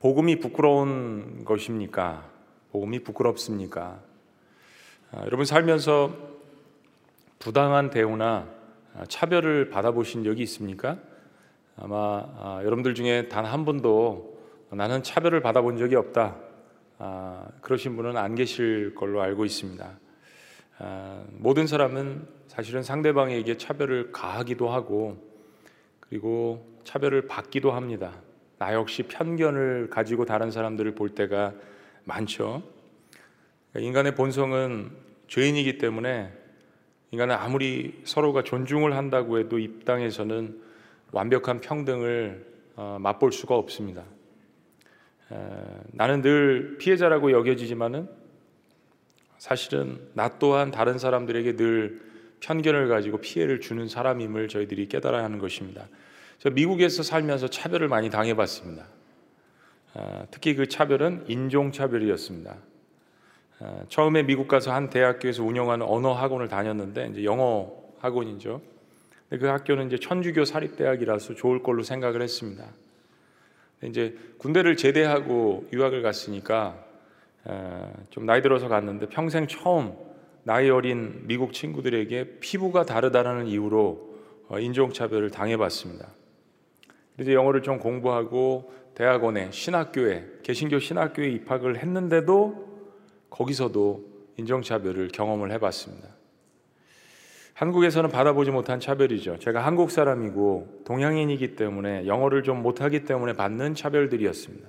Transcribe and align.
복음이 0.00 0.38
부끄러운 0.38 1.44
것입니까? 1.44 2.24
복음이 2.70 3.00
부끄럽습니까? 3.02 4.00
아, 5.10 5.24
여러분 5.24 5.44
살면서 5.44 6.14
부당한 7.40 7.90
대우나 7.90 8.48
차별을 9.08 9.70
받아보신 9.70 10.22
적이 10.22 10.42
있습니까? 10.44 10.98
아마 11.76 11.96
아, 12.38 12.60
여러분들 12.64 12.94
중에 12.94 13.28
단 13.28 13.44
한 13.44 13.64
분도 13.64 14.38
나는 14.70 15.02
차별을 15.02 15.40
받아본 15.40 15.78
적이 15.78 15.96
없다. 15.96 16.36
아, 16.98 17.48
그러신 17.60 17.96
분은 17.96 18.16
안 18.16 18.36
계실 18.36 18.94
걸로 18.94 19.20
알고 19.20 19.44
있습니다. 19.44 19.98
아, 20.78 21.24
모든 21.32 21.66
사람은 21.66 22.24
사실은 22.46 22.84
상대방에게 22.84 23.56
차별을 23.56 24.12
가하기도 24.12 24.68
하고 24.68 25.16
그리고 25.98 26.78
차별을 26.84 27.26
받기도 27.26 27.72
합니다. 27.72 28.12
나 28.58 28.74
역시 28.74 29.04
편견을 29.04 29.88
가지고 29.90 30.24
다른 30.24 30.50
사람들을 30.50 30.94
볼 30.94 31.10
때가 31.10 31.54
많죠. 32.04 32.62
인간의 33.76 34.14
본성은 34.14 34.90
죄인이기 35.28 35.78
때문에 35.78 36.32
인간은 37.10 37.34
아무리 37.34 38.00
서로가 38.04 38.42
존중을 38.42 38.96
한다고 38.96 39.38
해도 39.38 39.58
이 39.58 39.80
땅에서는 39.84 40.60
완벽한 41.12 41.60
평등을 41.60 42.46
어, 42.76 42.98
맛볼 43.00 43.32
수가 43.32 43.56
없습니다. 43.56 44.04
나는 45.92 46.22
늘 46.22 46.78
피해자라고 46.78 47.32
여겨지지만은 47.32 48.08
사실은 49.36 50.00
나 50.14 50.38
또한 50.38 50.70
다른 50.70 50.98
사람들에게 50.98 51.56
늘 51.56 52.00
편견을 52.40 52.88
가지고 52.88 53.18
피해를 53.18 53.60
주는 53.60 53.88
사람임을 53.88 54.48
저희들이 54.48 54.88
깨달아야 54.88 55.24
하는 55.24 55.38
것입니다. 55.38 55.86
저 56.38 56.50
미국에서 56.50 57.02
살면서 57.02 57.48
차별을 57.48 57.88
많이 57.88 58.10
당해봤습니다. 58.10 58.86
아, 59.94 60.26
특히 60.30 60.54
그 60.54 60.68
차별은 60.68 61.24
인종 61.26 61.72
차별이었습니다. 61.72 62.56
아, 63.60 63.84
처음에 63.88 64.22
미국 64.22 64.46
가서 64.46 64.72
한 64.72 64.88
대학교에서 64.88 65.42
운영하는 65.42 65.84
언어 65.84 66.12
학원을 66.12 66.46
다녔는데 66.46 67.08
이제 67.12 67.24
영어 67.24 67.72
학원이죠. 67.98 68.62
그 69.30 69.46
학교는 69.46 69.88
이제 69.88 69.98
천주교 69.98 70.44
사립대학이라서 70.44 71.34
좋을 71.34 71.62
걸로 71.62 71.82
생각을 71.82 72.22
했습니다. 72.22 72.64
이제 73.82 74.16
군대를 74.38 74.76
제대하고 74.76 75.68
유학을 75.72 76.02
갔으니까 76.02 76.84
아, 77.44 77.92
좀 78.10 78.26
나이 78.26 78.42
들어서 78.42 78.68
갔는데 78.68 79.06
평생 79.06 79.48
처음 79.48 79.94
나이 80.44 80.70
어린 80.70 81.26
미국 81.26 81.52
친구들에게 81.52 82.38
피부가 82.38 82.84
다르다는 82.84 83.48
이유로 83.48 84.08
어, 84.48 84.58
인종차별을 84.60 85.30
당해봤습니다. 85.30 86.08
그래서 87.18 87.32
영어를 87.32 87.62
좀 87.62 87.80
공부하고 87.80 88.72
대학원에 88.94 89.50
신학교에 89.50 90.24
개신교 90.44 90.78
신학교에 90.78 91.28
입학을 91.30 91.78
했는데도 91.78 92.78
거기서도 93.28 94.04
인종차별을 94.36 95.08
경험을 95.08 95.50
해봤습니다. 95.50 96.10
한국에서는 97.54 98.10
받아보지 98.10 98.52
못한 98.52 98.78
차별이죠. 98.78 99.40
제가 99.40 99.66
한국 99.66 99.90
사람이고 99.90 100.82
동양인이기 100.84 101.56
때문에 101.56 102.06
영어를 102.06 102.44
좀 102.44 102.62
못하기 102.62 103.04
때문에 103.04 103.32
받는 103.32 103.74
차별들이었습니다. 103.74 104.68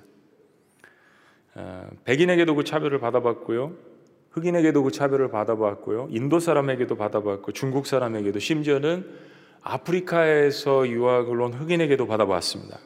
어, 1.54 1.88
백인에게도 2.04 2.56
그 2.56 2.64
차별을 2.64 2.98
받아봤고요. 2.98 3.76
흑인에게도 4.32 4.82
그 4.82 4.90
차별을 4.90 5.30
받아봤고요. 5.30 6.08
인도 6.10 6.40
사람에게도 6.40 6.96
받아봤고 6.96 7.52
중국 7.52 7.86
사람에게도 7.86 8.40
심지어는 8.40 9.30
아프리카에서 9.62 10.88
유학을 10.88 11.40
온 11.40 11.52
흑인에게도 11.52 12.06
받아봤습니다. 12.06 12.78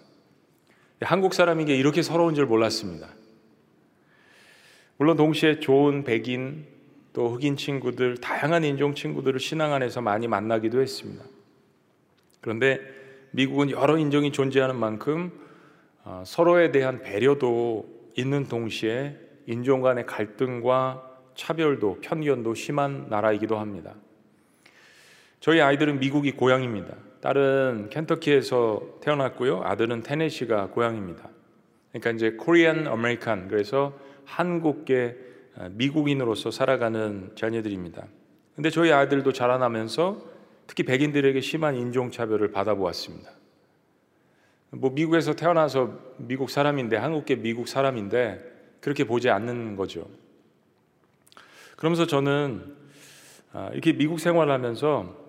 한국 1.01 1.35
사람에게 1.35 1.77
이렇게 1.77 2.03
서러운 2.03 2.35
줄 2.35 2.47
몰랐습니다. 2.47 3.09
물론 4.97 5.17
동시에 5.17 5.61
좋은 5.61 6.05
백인 6.05 6.67
또 7.13 7.29
흑인 7.29 7.57
친구들, 7.57 8.17
다양한 8.19 8.65
인종 8.65 8.95
친구들을 8.95 9.39
신앙 9.39 9.73
안에서 9.73 10.01
많이 10.01 10.27
만나기도 10.27 10.81
했습니다. 10.81 11.25
그런데 12.41 12.81
미국은 13.31 13.71
여러 13.71 13.97
인종이 13.97 14.33
존재하는 14.33 14.77
만큼 14.77 15.33
어, 16.05 16.23
서로에 16.27 16.71
대한 16.71 17.01
배려도 17.03 17.87
있는 18.17 18.47
동시에 18.47 19.17
인종 19.47 19.81
간의 19.81 20.07
갈등과 20.07 21.11
차별도 21.35 21.99
편견도 22.01 22.55
심한 22.55 23.07
나라이기도 23.09 23.59
합니다. 23.59 23.95
저희 25.45 25.61
아이들은 25.61 25.99
미국이 25.99 26.33
고향입니다. 26.33 26.95
딸은 27.21 27.91
켄터키에서 27.91 29.01
태어났고요. 29.03 29.61
아들은 29.63 30.03
테네시가 30.03 30.69
고향입니다. 30.69 31.29
그러니까 31.91 32.11
이제 32.13 32.31
Korean 32.31 32.87
American 32.87 33.49
그래서 33.49 33.93
한국계 34.25 35.19
아, 35.57 35.69
미국인으로서 35.71 36.51
살아가는 36.51 37.31
자녀들입니다. 37.35 38.07
근데 38.57 38.71
저희 38.71 38.91
아이들도 38.91 39.35
자라나면서 39.35 40.25
특히 40.67 40.83
백인들에게 40.83 41.39
심한 41.43 41.77
인종차별을 41.77 42.51
받아보았습니다. 42.51 43.31
뭐 44.71 44.93
미국에서 44.93 45.35
태어나서 45.35 45.99
미국 46.17 46.49
사람인데 46.49 46.97
한국계 46.97 47.37
미국 47.37 47.69
사람인데 47.69 48.79
그렇게 48.81 49.05
보지 49.05 49.29
않는 49.29 49.77
거죠. 49.77 50.09
그러면서 51.77 52.07
저는 52.07 52.77
아, 53.53 53.69
이렇게 53.75 53.93
미국 53.93 54.19
생활하면서 54.19 55.24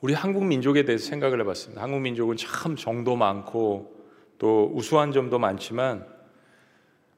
우리 0.00 0.14
한국 0.14 0.44
민족에 0.44 0.84
대해서 0.84 1.06
생각을 1.08 1.40
해봤습니다. 1.40 1.82
한국 1.82 2.00
민족은 2.00 2.36
참 2.36 2.76
정도 2.76 3.16
많고 3.16 3.96
또 4.38 4.70
우수한 4.72 5.12
점도 5.12 5.38
많지만 5.38 6.06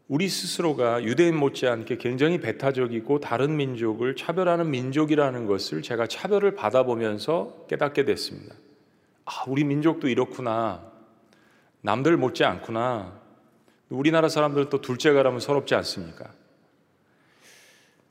우리 0.08 0.28
스스로가 0.28 1.04
유대인 1.04 1.36
못지않게 1.36 1.98
굉장히 1.98 2.41
배타적이고 2.41 3.20
다른 3.20 3.56
민족을 3.56 4.16
차별하는 4.16 4.70
민족이라는 4.70 5.46
것을 5.46 5.82
제가 5.82 6.06
차별을 6.06 6.54
받아보면서 6.54 7.66
깨닫게 7.68 8.04
됐습니다. 8.06 8.56
아, 9.24 9.44
우리 9.47 9.62
민족도 9.62 10.08
이렇구나. 10.08 10.91
남들 11.82 12.16
못지 12.16 12.44
않구나. 12.44 13.20
우리나라 13.88 14.28
사람들은 14.28 14.70
또 14.70 14.80
둘째가라면 14.80 15.38
서럽지 15.38 15.74
않습니까? 15.76 16.32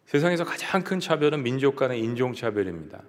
세상에서 0.06 0.46
가장 0.46 0.84
큰 0.84 1.00
차별은 1.00 1.44
민족 1.44 1.76
간의 1.76 2.00
인종차별입니다. 2.02 3.02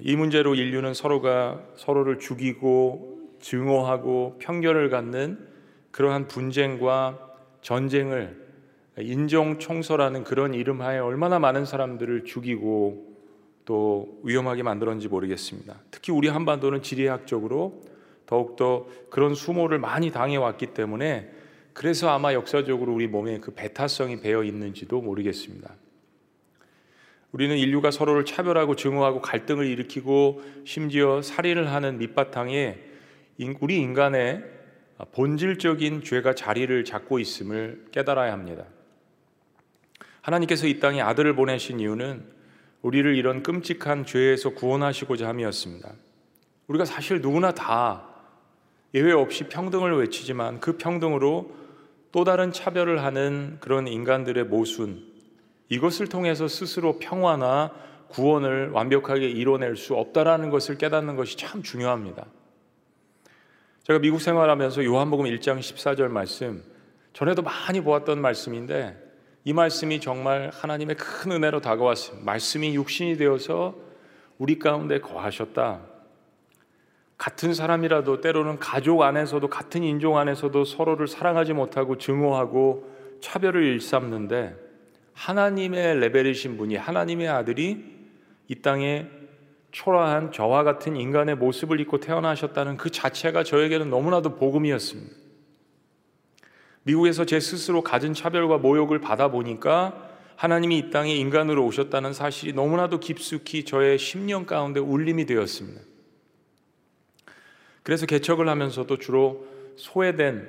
이 0.00 0.16
문제로 0.16 0.54
인류는 0.54 0.94
서로가 0.94 1.62
서로를 1.76 2.18
죽이고 2.18 3.36
증오하고 3.40 4.36
편견을 4.40 4.90
갖는 4.90 5.38
그러한 5.90 6.28
분쟁과 6.28 7.18
전쟁을 7.60 8.48
인종 8.98 9.58
총서라는 9.58 10.24
그런 10.24 10.54
이름하에 10.54 10.98
얼마나 10.98 11.38
많은 11.38 11.64
사람들을 11.64 12.24
죽이고 12.24 13.16
또 13.64 14.18
위험하게 14.24 14.62
만들었는지 14.62 15.08
모르겠습니다. 15.08 15.76
특히 15.90 16.12
우리 16.12 16.28
한반도는 16.28 16.82
지리학적으로 16.82 17.82
더욱더 18.26 18.86
그런 19.10 19.34
수모를 19.34 19.78
많이 19.78 20.10
당해왔기 20.10 20.68
때문에 20.68 21.30
그래서 21.72 22.08
아마 22.08 22.32
역사적으로 22.34 22.92
우리 22.92 23.06
몸에 23.06 23.38
그 23.38 23.52
배타성이 23.52 24.20
배어 24.20 24.42
있는지도 24.42 25.00
모르겠습니다. 25.00 25.74
우리는 27.32 27.56
인류가 27.56 27.90
서로를 27.90 28.24
차별하고 28.24 28.74
증오하고 28.74 29.20
갈등을 29.20 29.66
일으키고 29.66 30.42
심지어 30.64 31.20
살인을 31.20 31.70
하는 31.70 31.98
밑바탕에 31.98 32.78
우리 33.60 33.76
인간의 33.78 34.44
본질적인 35.12 36.02
죄가 36.02 36.34
자리를 36.34 36.84
잡고 36.84 37.18
있음을 37.18 37.86
깨달아야 37.92 38.32
합니다. 38.32 38.64
하나님께서 40.22 40.66
이 40.66 40.80
땅에 40.80 41.00
아들을 41.00 41.34
보내신 41.36 41.80
이유는 41.80 42.24
우리를 42.82 43.14
이런 43.14 43.42
끔찍한 43.42 44.06
죄에서 44.06 44.50
구원하시고자 44.50 45.28
함이었습니다. 45.28 45.92
우리가 46.68 46.84
사실 46.84 47.20
누구나 47.20 47.52
다 47.52 48.08
예외 48.94 49.12
없이 49.12 49.44
평등을 49.48 49.98
외치지만 49.98 50.60
그 50.60 50.76
평등으로 50.78 51.54
또 52.10 52.24
다른 52.24 52.52
차별을 52.52 53.02
하는 53.04 53.58
그런 53.60 53.86
인간들의 53.86 54.44
모순, 54.44 55.07
이것을 55.68 56.08
통해서 56.08 56.48
스스로 56.48 56.98
평화나 56.98 57.72
구원을 58.08 58.70
완벽하게 58.70 59.28
이뤄낼 59.28 59.76
수 59.76 59.94
없다라는 59.94 60.50
것을 60.50 60.78
깨닫는 60.78 61.16
것이 61.16 61.36
참 61.36 61.62
중요합니다. 61.62 62.26
제가 63.84 63.98
미국 63.98 64.20
생활하면서 64.20 64.84
요한복음 64.84 65.26
1장 65.26 65.58
14절 65.58 66.08
말씀 66.08 66.62
전에도 67.12 67.42
많이 67.42 67.80
보았던 67.80 68.20
말씀인데 68.20 68.96
이 69.44 69.52
말씀이 69.52 70.00
정말 70.00 70.50
하나님의 70.52 70.96
큰 70.96 71.32
은혜로 71.32 71.60
다가왔습니다. 71.60 72.24
말씀이 72.24 72.74
육신이 72.74 73.16
되어서 73.16 73.74
우리 74.36 74.58
가운데 74.58 75.00
거하셨다. 75.00 75.80
같은 77.16 77.52
사람이라도 77.52 78.20
때로는 78.20 78.58
가족 78.58 79.02
안에서도 79.02 79.48
같은 79.48 79.82
인종 79.82 80.18
안에서도 80.18 80.64
서로를 80.64 81.08
사랑하지 81.08 81.52
못하고 81.52 81.98
증오하고 81.98 82.88
차별을 83.20 83.64
일삼는데 83.64 84.67
하나님의 85.18 85.98
레벨이신 85.98 86.56
분이 86.56 86.76
하나님의 86.76 87.28
아들이 87.28 87.84
이 88.46 88.54
땅에 88.62 89.08
초라한 89.72 90.30
저와 90.30 90.62
같은 90.62 90.96
인간의 90.96 91.34
모습을 91.34 91.80
입고 91.80 91.98
태어나셨다는 91.98 92.76
그 92.76 92.90
자체가 92.90 93.42
저에게는 93.42 93.90
너무나도 93.90 94.36
복음이었습니다. 94.36 95.14
미국에서 96.84 97.26
제 97.26 97.40
스스로 97.40 97.82
가진 97.82 98.14
차별과 98.14 98.58
모욕을 98.58 99.00
받아 99.00 99.28
보니까 99.28 100.08
하나님이 100.36 100.78
이 100.78 100.90
땅에 100.90 101.14
인간으로 101.16 101.66
오셨다는 101.66 102.12
사실이 102.12 102.52
너무나도 102.52 103.00
깊숙이 103.00 103.64
저의 103.64 103.98
심령 103.98 104.46
가운데 104.46 104.78
울림이 104.78 105.26
되었습니다. 105.26 105.80
그래서 107.82 108.06
개척을 108.06 108.48
하면서도 108.48 108.98
주로 108.98 109.46
소외된 109.76 110.48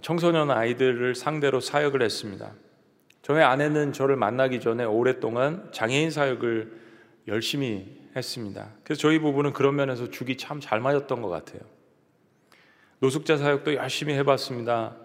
청소년 0.00 0.50
아이들을 0.50 1.14
상대로 1.14 1.60
사역을 1.60 2.02
했습니다. 2.02 2.52
저의 3.28 3.44
아내는 3.44 3.92
저를 3.92 4.16
만나기 4.16 4.58
전에 4.58 4.84
오랫동안 4.84 5.68
장애인 5.70 6.10
사역을 6.10 6.72
열심히 7.28 7.84
했습니다. 8.16 8.70
그래서 8.82 9.02
저희 9.02 9.18
부부는 9.18 9.52
그런 9.52 9.76
면에서 9.76 10.08
죽이 10.08 10.38
참 10.38 10.60
잘 10.60 10.80
맞았던 10.80 11.20
것 11.20 11.28
같아요. 11.28 11.60
노숙자 13.00 13.36
사역도 13.36 13.74
열심히 13.74 14.14
해봤습니다. 14.14 14.96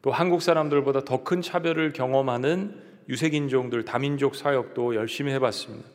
또 0.00 0.10
한국 0.10 0.40
사람들보다 0.40 1.04
더 1.04 1.22
큰 1.22 1.42
차별을 1.42 1.92
경험하는 1.92 2.80
유색인종들, 3.10 3.84
다민족 3.84 4.36
사역도 4.36 4.94
열심히 4.94 5.30
해봤습니다. 5.32 5.86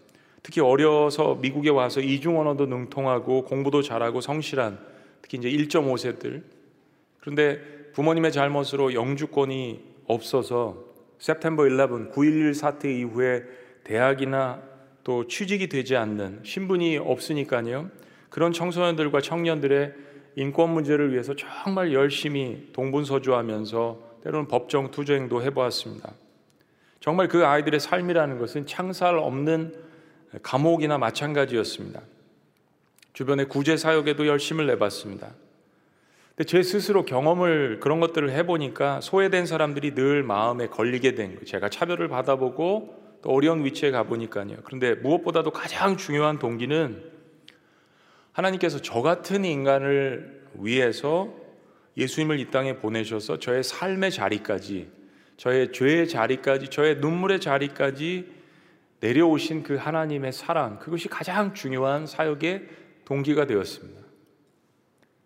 특히 0.44 0.62
어려서 0.62 1.34
미국에 1.34 1.72
와서 1.72 2.00
이중 2.00 2.40
언어도 2.40 2.68
능통하고 2.68 3.46
공부도 3.46 3.82
잘하고 3.82 4.22
성실한 4.22 4.78
특히 5.24 5.40
이제 5.40 5.50
1.5세들 5.50 6.44
그런데 7.22 7.60
부모님의 7.94 8.32
잘못으로 8.34 8.94
영주권이 8.94 9.96
없어서 10.06 10.85
세프템버 11.20 11.68
11, 11.68 11.78
9.11 12.12 12.54
사태 12.54 12.92
이후에 12.92 13.44
대학이나 13.84 14.62
또 15.04 15.28
취직이 15.28 15.70
되지 15.70 15.96
않는 15.96 16.42
신분이 16.44 16.98
없으니까요. 16.98 17.90
그런 18.30 18.52
청소년들과 18.52 19.22
청년들의 19.22 19.94
인권 20.36 20.72
문제를 20.72 21.14
위해서 21.14 21.34
정말 21.36 21.94
열심히 21.94 22.70
동분서주하면서 22.74 24.20
때로는 24.24 24.48
법정 24.48 24.92
투쟁도 24.92 25.44
해보았습니다. 25.44 26.12
정말 27.00 27.28
그 27.28 27.46
아이들의 27.46 27.80
삶이라는 27.80 28.40
것은 28.40 28.66
창살 28.66 29.18
없는 29.18 29.76
감옥이나 30.42 30.98
마찬가지였습니다. 30.98 32.02
주변의 33.14 33.48
구제 33.48 33.78
사역에도 33.78 34.28
열심을 34.28 34.66
내봤습니다. 34.66 35.34
근데 36.36 36.48
제 36.48 36.62
스스로 36.64 37.06
경험을 37.06 37.80
그런 37.80 38.02
것들을 38.02 38.30
해보니까 38.30 39.00
소외된 39.02 39.46
사람들이 39.46 39.96
늘 39.96 40.22
마음에 40.22 40.68
걸리게 40.68 41.16
된 41.16 41.30
거예요. 41.30 41.46
제가 41.46 41.70
차별을 41.70 42.10
받아보고 42.10 43.20
또 43.22 43.30
어려운 43.30 43.64
위치에 43.64 43.92
가보니까요. 43.92 44.58
그런데 44.66 44.96
무엇보다도 44.96 45.52
가장 45.52 45.96
중요한 45.96 46.38
동기는 46.38 47.04
하나님께서 48.34 48.82
저 48.82 49.02
같은 49.02 49.46
인간을 49.46 50.44
위해서 50.56 51.34
예수님을 51.96 52.40
이 52.42 52.52
땅에 52.52 52.76
보내셔서 52.78 53.40
저의 53.40 53.64
삶의 53.64 54.12
자리까지 54.12 54.92
저의 55.38 55.72
죄의 55.72 56.08
자리까지, 56.08 56.70
저의 56.70 56.98
눈물의 56.98 57.42
자리까지 57.42 58.34
내려오신 59.02 59.64
그 59.64 59.76
하나님의 59.76 60.32
사랑, 60.32 60.80
그것이 60.80 61.10
가장 61.10 61.54
중요한 61.54 62.08
사역의 62.08 62.68
동기가 63.04 63.46
되었습니다. 63.46 64.05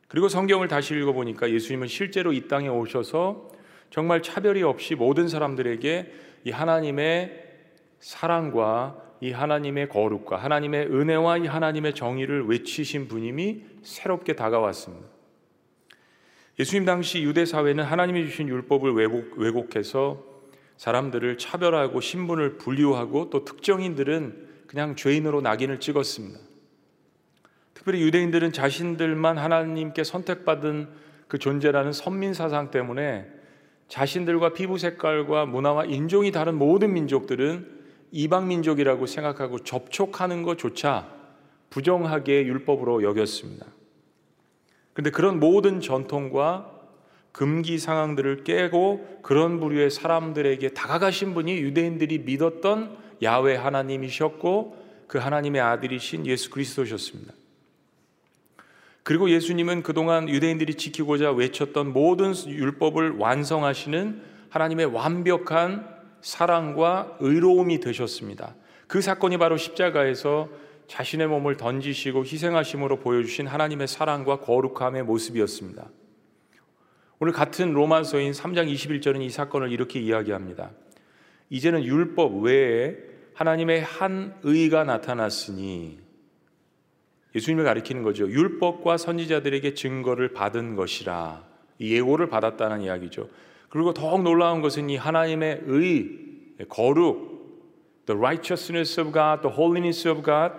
그리고 0.09 0.27
성경을 0.27 0.67
다시 0.67 0.95
읽어보니까 0.95 1.51
예수님은 1.51 1.87
실제로 1.87 2.33
이 2.33 2.47
땅에 2.47 2.67
오셔서 2.67 3.51
정말 3.91 4.21
차별이 4.21 4.63
없이 4.63 4.95
모든 4.95 5.27
사람들에게 5.27 6.13
이 6.45 6.51
하나님의 6.51 7.45
사랑과 7.99 8.97
이 9.21 9.31
하나님의 9.31 9.89
거룩과 9.89 10.37
하나님의 10.37 10.87
은혜와 10.87 11.37
이 11.37 11.47
하나님의 11.47 11.93
정의를 11.93 12.47
외치신 12.47 13.07
분임이 13.07 13.63
새롭게 13.83 14.33
다가왔습니다. 14.33 15.07
예수님 16.57 16.85
당시 16.85 17.21
유대 17.21 17.45
사회는 17.45 17.83
하나님이 17.83 18.25
주신 18.25 18.49
율법을 18.49 18.93
왜곡, 18.93 19.37
왜곡해서 19.37 20.25
사람들을 20.77 21.37
차별하고 21.37 22.01
신분을 22.01 22.57
분류하고 22.57 23.29
또 23.29 23.45
특정인들은 23.45 24.47
그냥 24.65 24.95
죄인으로 24.95 25.41
낙인을 25.41 25.79
찍었습니다. 25.79 26.48
특별히 27.89 28.01
유대인들은 28.05 28.51
자신들만 28.51 29.39
하나님께 29.39 30.03
선택받은 30.03 30.89
그 31.27 31.39
존재라는 31.39 31.91
선민 31.91 32.35
사상 32.35 32.69
때문에 32.69 33.25
자신들과 33.87 34.53
피부 34.53 34.77
색깔과 34.77 35.47
문화와 35.47 35.85
인종이 35.85 36.31
다른 36.31 36.53
모든 36.53 36.93
민족들은 36.93 37.67
이방 38.11 38.47
민족이라고 38.47 39.07
생각하고 39.07 39.63
접촉하는 39.63 40.43
것조차 40.43 41.09
부정하게 41.71 42.45
율법으로 42.45 43.01
여겼습니다. 43.01 43.65
근데 44.93 45.09
그런 45.09 45.39
모든 45.39 45.81
전통과 45.81 46.71
금기 47.31 47.79
상황들을 47.79 48.43
깨고 48.43 49.21
그런 49.23 49.59
부류의 49.59 49.89
사람들에게 49.89 50.75
다가가신 50.75 51.33
분이 51.33 51.57
유대인들이 51.57 52.19
믿었던 52.19 52.95
야외 53.23 53.55
하나님이셨고 53.55 54.77
그 55.07 55.17
하나님의 55.17 55.59
아들이신 55.59 56.27
예수 56.27 56.51
그리스도셨습니다. 56.51 57.33
그리고 59.09 59.31
예수님은 59.31 59.81
그동안 59.81 60.29
유대인들이 60.29 60.75
지키고자 60.75 61.31
외쳤던 61.31 61.93
모든 61.93 62.35
율법을 62.45 63.17
완성하시는 63.17 64.21
하나님의 64.51 64.85
완벽한 64.85 65.83
사랑과 66.21 67.17
의로움이 67.19 67.79
되셨습니다. 67.79 68.53
그 68.85 69.01
사건이 69.01 69.39
바로 69.39 69.57
십자가에서 69.57 70.49
자신의 70.85 71.25
몸을 71.25 71.57
던지시고 71.57 72.23
희생하심으로 72.23 72.99
보여주신 72.99 73.47
하나님의 73.47 73.87
사랑과 73.87 74.41
거룩함의 74.41 75.01
모습이었습니다. 75.01 75.89
오늘 77.17 77.33
같은 77.33 77.73
로마서인 77.73 78.31
3장 78.31 78.71
21절은 78.71 79.23
이 79.23 79.31
사건을 79.31 79.71
이렇게 79.71 79.99
이야기합니다. 79.99 80.69
이제는 81.49 81.83
율법 81.83 82.43
외에 82.43 82.95
하나님의 83.33 83.81
한 83.81 84.35
의가 84.43 84.83
나타났으니 84.83 86.08
예수님을 87.35 87.63
가리키는 87.63 88.03
거죠. 88.03 88.27
율법과 88.27 88.97
선지자들에게 88.97 89.73
증거를 89.73 90.33
받은 90.33 90.75
것이라 90.75 91.43
예고를 91.79 92.27
받았다는 92.27 92.81
이야기죠. 92.81 93.29
그리고 93.69 93.93
더욱 93.93 94.23
놀라운 94.23 94.61
것은 94.61 94.89
이 94.89 94.95
하나님의 94.95 95.61
의, 95.65 96.09
거룩, 96.67 98.05
the 98.05 98.17
righteousness 98.17 98.99
of 98.99 99.11
God, 99.13 99.41
the 99.41 99.55
holiness 99.55 100.07
of 100.07 100.23
God 100.23 100.55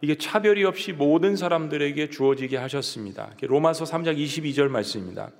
이게 0.00 0.16
차별이 0.16 0.64
없이 0.64 0.92
모든 0.92 1.36
사람들에게 1.36 2.10
주어지게 2.10 2.56
하셨습니다. 2.56 3.30
로마서 3.40 3.84
3장 3.84 4.16
22절 4.16 4.68
말씀입니다. 4.68 5.30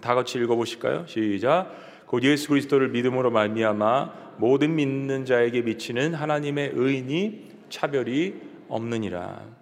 다 0.00 0.14
같이 0.14 0.38
읽어보실까요? 0.38 1.06
시작. 1.06 1.70
곧 2.06 2.24
예수 2.24 2.48
그리스도를 2.48 2.88
믿음으로 2.88 3.30
말미암아 3.30 4.36
모든 4.38 4.74
믿는 4.74 5.24
자에게 5.24 5.62
미치는 5.62 6.14
하나님의 6.14 6.72
의인이 6.74 7.50
차별이 7.68 8.34
없느니라. 8.68 9.61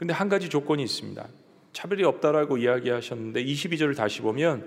근데 0.00 0.14
한 0.14 0.30
가지 0.30 0.48
조건이 0.48 0.82
있습니다. 0.82 1.28
차별이 1.74 2.04
없다라고 2.04 2.56
이야기하셨는데 2.56 3.44
22절을 3.44 3.94
다시 3.94 4.22
보면 4.22 4.66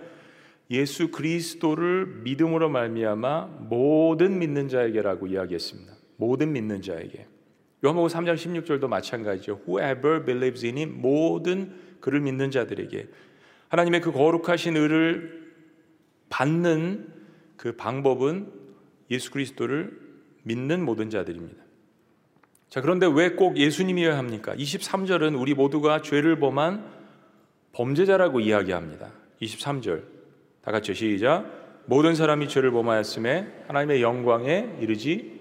예수 0.69 1.09
그리스도를 1.09 2.05
믿음으로 2.23 2.69
말미암아 2.69 3.65
모든 3.67 4.37
믿는 4.37 4.67
자에게라고 4.67 5.25
이야기했습니다. 5.25 5.91
모든 6.17 6.53
믿는 6.53 6.83
자에게. 6.83 7.25
요한복음 7.83 8.09
3장 8.09 8.35
16절도 8.35 8.87
마찬가지죠. 8.87 9.61
Whoever 9.67 10.23
believes 10.23 10.63
in 10.63 10.77
him 10.77 11.01
모든 11.01 11.79
그를 11.99 12.19
믿는 12.19 12.51
자들에게 12.51 13.07
하나님의 13.69 14.01
그 14.01 14.11
거룩하신 14.11 14.77
의를 14.77 15.51
받는 16.29 17.07
그 17.57 17.75
방법은 17.75 18.51
예수 19.09 19.31
그리스도를 19.31 19.99
믿는 20.43 20.85
모든 20.85 21.09
자들입니다. 21.09 21.62
자, 22.73 22.81
그런데 22.81 23.05
왜 23.05 23.35
꼭 23.35 23.57
예수님이어야 23.57 24.17
합니까? 24.17 24.55
23절은 24.55 25.39
우리 25.39 25.53
모두가 25.53 26.01
죄를 26.01 26.39
범한 26.39 26.83
범죄자라고 27.71 28.39
이야기합니다. 28.39 29.11
23절. 29.43 30.01
다 30.63 30.71
같이 30.71 30.95
시작. 30.95 31.45
모든 31.85 32.15
사람이 32.15 32.47
죄를 32.47 32.71
범하였음에 32.71 33.65
하나님의 33.67 34.01
영광에 34.01 34.77
이르지 34.81 35.39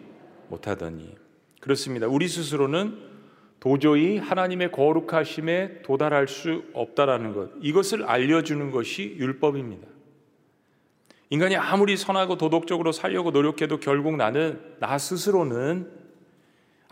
못하더니 0.48 1.14
그렇습니다. 1.58 2.06
우리 2.06 2.28
스스로는 2.28 2.98
도저히 3.60 4.18
하나님의 4.18 4.70
거룩하심에 4.70 5.80
도달할 5.84 6.28
수 6.28 6.64
없다라는 6.74 7.32
것. 7.32 7.48
이것을 7.62 8.04
알려주는 8.04 8.70
것이 8.70 9.16
율법입니다. 9.18 9.88
인간이 11.30 11.56
아무리 11.56 11.96
선하고 11.96 12.36
도덕적으로 12.36 12.92
살려고 12.92 13.30
노력해도 13.30 13.80
결국 13.80 14.16
나는 14.16 14.60
나 14.80 14.98
스스로는 14.98 16.01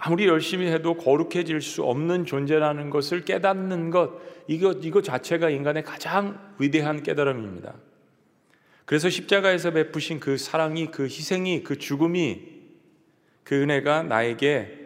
아무리 0.02 0.26
열심히 0.26 0.66
해도 0.68 0.94
거룩해질 0.94 1.60
수 1.60 1.84
없는 1.84 2.24
존재라는 2.24 2.88
것을 2.88 3.26
깨닫는 3.26 3.90
것, 3.90 4.12
이것, 4.48 4.78
이것 4.82 5.04
자체가 5.04 5.50
인간의 5.50 5.84
가장 5.84 6.54
위대한 6.58 7.02
깨달음입니다. 7.02 7.74
그래서 8.86 9.10
십자가에서 9.10 9.72
베푸신 9.72 10.18
그 10.18 10.38
사랑이, 10.38 10.90
그 10.90 11.04
희생이, 11.04 11.62
그 11.62 11.76
죽음이 11.78 12.40
그 13.44 13.62
은혜가 13.62 14.04
나에게 14.04 14.78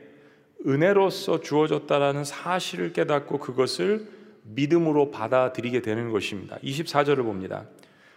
은혜로서 0.67 1.43
주어졌다라는 1.43 2.25
사실을 2.25 2.93
깨닫고 2.93 3.39
그것을 3.39 4.09
믿음으로 4.43 5.13
받아들이게 5.13 5.81
되는 5.83 6.11
것입니다. 6.11 6.59
24절을 6.65 7.23
봅니다. 7.23 7.67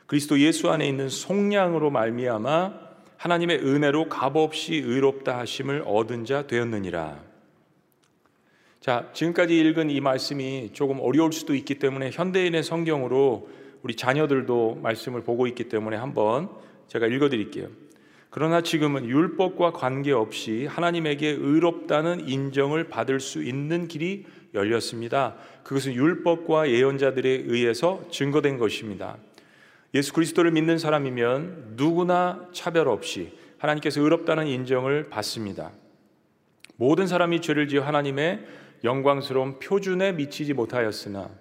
그리스도 0.07 0.39
예수 0.39 0.71
안에 0.71 0.87
있는 0.87 1.09
속량으로 1.09 1.91
말미암아 1.91 2.86
하나님의 3.17 3.59
은혜로 3.59 4.09
값없이 4.09 4.75
의롭다 4.75 5.37
하심을 5.39 5.83
얻은 5.85 6.25
자 6.25 6.47
되었느니라. 6.47 7.23
자, 8.79 9.09
지금까지 9.13 9.59
읽은 9.59 9.89
이 9.89 9.99
말씀이 9.99 10.69
조금 10.73 10.99
어려울 11.01 11.33
수도 11.33 11.53
있기 11.55 11.75
때문에 11.75 12.11
현대인의 12.11 12.63
성경으로 12.63 13.49
우리 13.81 13.95
자녀들도 13.95 14.79
말씀을 14.81 15.23
보고 15.23 15.47
있기 15.47 15.65
때문에 15.65 15.97
한번 15.97 16.49
제가 16.87 17.07
읽어 17.07 17.29
드릴게요. 17.29 17.67
그러나 18.29 18.61
지금은 18.61 19.05
율법과 19.05 19.71
관계없이 19.71 20.65
하나님에게 20.67 21.27
의롭다는 21.27 22.27
인정을 22.27 22.87
받을 22.87 23.19
수 23.19 23.43
있는 23.43 23.87
길이 23.87 24.25
열렸습니다. 24.53 25.35
그것은 25.63 25.93
율법과 25.93 26.69
예언자들에 26.69 27.45
의해서 27.47 28.03
증거된 28.11 28.57
것입니다. 28.57 29.17
예수 29.97 30.13
그리스도를 30.13 30.51
믿는 30.51 30.77
사람이면 30.77 31.73
누구나 31.75 32.47
차별 32.53 32.87
없이 32.87 33.31
하나님께서 33.57 33.99
의롭다는 33.99 34.45
인정을 34.45 35.09
받습니다. 35.09 35.71
모든 36.75 37.07
사람이 37.07 37.41
죄를 37.41 37.67
지어 37.67 37.81
하나님의 37.81 38.45
영광스러운 38.83 39.57
표준에 39.57 40.11
미치지 40.11 40.53
못하였으나 40.53 41.31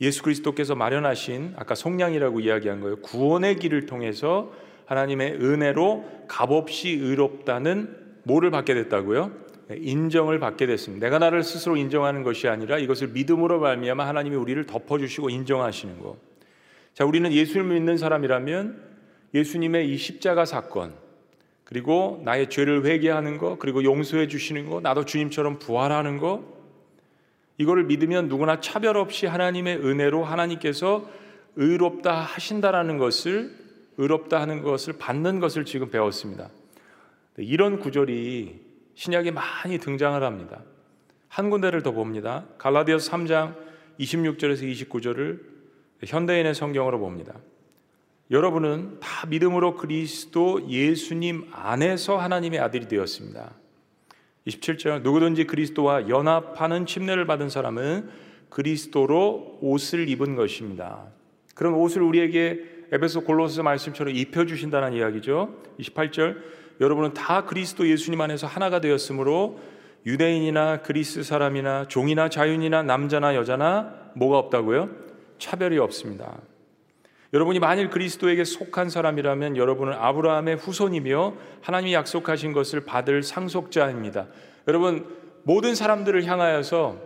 예수 0.00 0.24
그리스도께서 0.24 0.74
마련하신 0.74 1.54
아까 1.54 1.76
속량이라고 1.76 2.40
이야기한 2.40 2.80
거예요. 2.80 2.96
구원의 3.02 3.60
길을 3.60 3.86
통해서 3.86 4.52
하나님의 4.86 5.34
은혜로 5.34 6.24
값없이 6.26 6.90
의롭다는 6.90 7.96
뭐를 8.24 8.50
받게 8.50 8.74
됐다고요? 8.74 9.30
인정을 9.70 10.40
받게 10.40 10.66
됐습니다. 10.66 11.06
내가 11.06 11.20
나를 11.20 11.44
스스로 11.44 11.76
인정하는 11.76 12.24
것이 12.24 12.48
아니라 12.48 12.78
이것을 12.78 13.08
믿음으로 13.08 13.60
말미암아 13.60 14.08
하나님이 14.08 14.34
우리를 14.34 14.66
덮어주시고 14.66 15.30
인정하시는 15.30 16.00
것. 16.00 16.16
자, 16.96 17.04
우리는 17.04 17.30
예수를 17.30 17.64
믿는 17.64 17.98
사람이라면 17.98 18.82
예수님의 19.34 19.92
이 19.92 19.98
십자가 19.98 20.46
사건, 20.46 20.94
그리고 21.64 22.22
나의 22.24 22.48
죄를 22.48 22.86
회개하는 22.86 23.36
것, 23.36 23.58
그리고 23.58 23.84
용서해 23.84 24.28
주시는 24.28 24.70
것, 24.70 24.80
나도 24.80 25.04
주님처럼 25.04 25.58
부활하는 25.58 26.16
것, 26.16 26.42
이거를 27.58 27.84
믿으면 27.84 28.28
누구나 28.28 28.62
차별 28.62 28.96
없이 28.96 29.26
하나님의 29.26 29.76
은혜로 29.76 30.24
하나님께서 30.24 31.06
의롭다 31.56 32.14
하신다라는 32.18 32.96
것을 32.96 33.54
의롭다 33.98 34.40
하는 34.40 34.62
것을 34.62 34.94
받는 34.96 35.38
것을 35.38 35.66
지금 35.66 35.90
배웠습니다. 35.90 36.48
이런 37.36 37.78
구절이 37.78 38.58
신약에 38.94 39.32
많이 39.32 39.76
등장을 39.76 40.22
합니다. 40.22 40.62
한 41.28 41.50
군데를 41.50 41.82
더 41.82 41.92
봅니다. 41.92 42.46
갈라디아서 42.56 43.10
3장 43.10 43.54
26절에서 44.00 44.62
29절을 44.88 45.55
현대인의 46.04 46.54
성경으로 46.54 46.98
봅니다. 46.98 47.34
여러분은 48.30 48.98
다 49.00 49.26
믿음으로 49.26 49.76
그리스도 49.76 50.68
예수님 50.68 51.48
안에서 51.52 52.16
하나님의 52.16 52.58
아들이 52.58 52.88
되었습니다. 52.88 53.54
27절 54.46 55.02
누구든지 55.02 55.44
그리스도와 55.44 56.08
연합하는 56.08 56.86
침례를 56.86 57.26
받은 57.26 57.48
사람은 57.48 58.08
그리스도로 58.48 59.58
옷을 59.60 60.08
입은 60.08 60.36
것입니다. 60.36 61.06
그런 61.54 61.74
옷을 61.74 62.02
우리에게 62.02 62.76
에베소 62.92 63.24
골로새 63.24 63.62
말씀처럼 63.62 64.14
입혀 64.14 64.46
주신다는 64.46 64.92
이야기죠. 64.92 65.54
28절 65.80 66.36
여러분은 66.80 67.14
다 67.14 67.44
그리스도 67.44 67.88
예수님 67.88 68.20
안에서 68.20 68.46
하나가 68.46 68.80
되었으므로 68.80 69.58
유대인이나 70.04 70.82
그리스 70.82 71.22
사람이나 71.22 71.88
종이나 71.88 72.28
자윤이나 72.28 72.82
남자나 72.82 73.34
여자나 73.34 74.12
뭐가 74.14 74.38
없다고요? 74.38 75.05
차별이 75.38 75.78
없습니다. 75.78 76.38
여러분이 77.32 77.58
만일 77.58 77.90
그리스도에게 77.90 78.44
속한 78.44 78.88
사람이라면 78.88 79.56
여러분은 79.56 79.92
아브라함의 79.94 80.56
후손이며 80.56 81.34
하나님이 81.60 81.92
약속하신 81.94 82.52
것을 82.52 82.84
받을 82.84 83.22
상속자입니다. 83.22 84.26
여러분 84.68 85.06
모든 85.42 85.74
사람들을 85.74 86.24
향하여서 86.24 86.96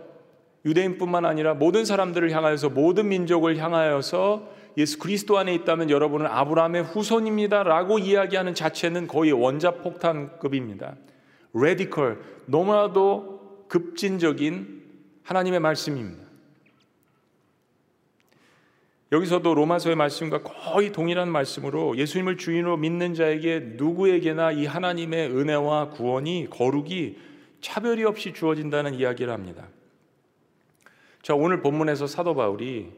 유대인뿐만 0.65 1.25
아니라 1.25 1.53
모든 1.53 1.85
사람들을 1.85 2.31
향하여서 2.31 2.69
모든 2.69 3.09
민족을 3.09 3.57
향하여서 3.57 4.61
예수 4.77 4.99
그리스도 4.99 5.37
안에 5.37 5.53
있다면 5.55 5.89
여러분은 5.89 6.27
아브라함의 6.27 6.83
후손입니다라고 6.83 7.99
이야기하는 7.99 8.53
자체는 8.53 9.07
거의 9.07 9.31
원자 9.31 9.71
폭탄급입니다. 9.71 10.95
radical 11.53 12.21
너무나도 12.45 13.65
급진적인 13.67 14.81
하나님의 15.23 15.59
말씀입니다. 15.59 16.20
여기서도 19.11 19.53
로마서의 19.55 19.97
말씀과 19.97 20.41
거의 20.41 20.93
동일한 20.93 21.29
말씀으로 21.29 21.97
예수님을 21.97 22.37
주인으로 22.37 22.77
믿는 22.77 23.13
자에게 23.13 23.73
누구에게나 23.75 24.53
이 24.53 24.65
하나님의 24.65 25.31
은혜와 25.31 25.89
구원이 25.89 26.47
거룩이 26.49 27.17
차별이 27.59 28.05
없이 28.05 28.33
주어진다는 28.33 28.93
이야기를 28.93 29.33
합니다. 29.33 29.67
자, 31.21 31.35
오늘 31.35 31.61
본문에서 31.61 32.07
사도 32.07 32.35
바울이 32.35 32.89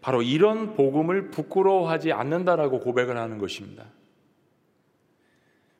바로 0.00 0.22
이런 0.22 0.74
복음을 0.74 1.30
부끄러워하지 1.30 2.12
않는다라고 2.12 2.78
고백을 2.78 3.16
하는 3.16 3.38
것입니다. 3.38 3.86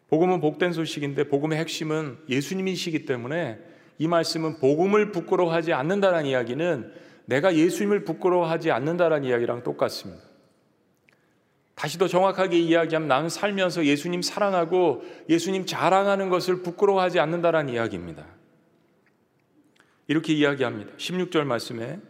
복음은 0.08 0.40
복된 0.40 0.72
소식인데 0.72 1.28
복음의 1.28 1.58
핵심은 1.58 2.18
예수님이시기 2.28 3.06
때문에 3.06 3.58
이 3.98 4.08
말씀은 4.08 4.58
복음을 4.58 5.12
부끄러워하지 5.12 5.72
않는다라는 5.72 6.26
이야기는 6.26 7.05
내가 7.26 7.54
예수님을 7.54 8.04
부끄러워하지 8.04 8.70
않는다라는 8.70 9.28
이야기랑 9.28 9.62
똑같습니다. 9.62 10.22
다시 11.74 11.98
더 11.98 12.08
정확하게 12.08 12.58
이야기하면 12.58 13.06
나는 13.06 13.28
살면서 13.28 13.84
예수님 13.84 14.22
사랑하고 14.22 15.02
예수님 15.28 15.66
자랑하는 15.66 16.30
것을 16.30 16.62
부끄러워하지 16.62 17.20
않는다라는 17.20 17.72
이야기입니다. 17.72 18.24
이렇게 20.08 20.32
이야기합니다. 20.32 20.92
16절 20.96 21.44
말씀에 21.44 22.00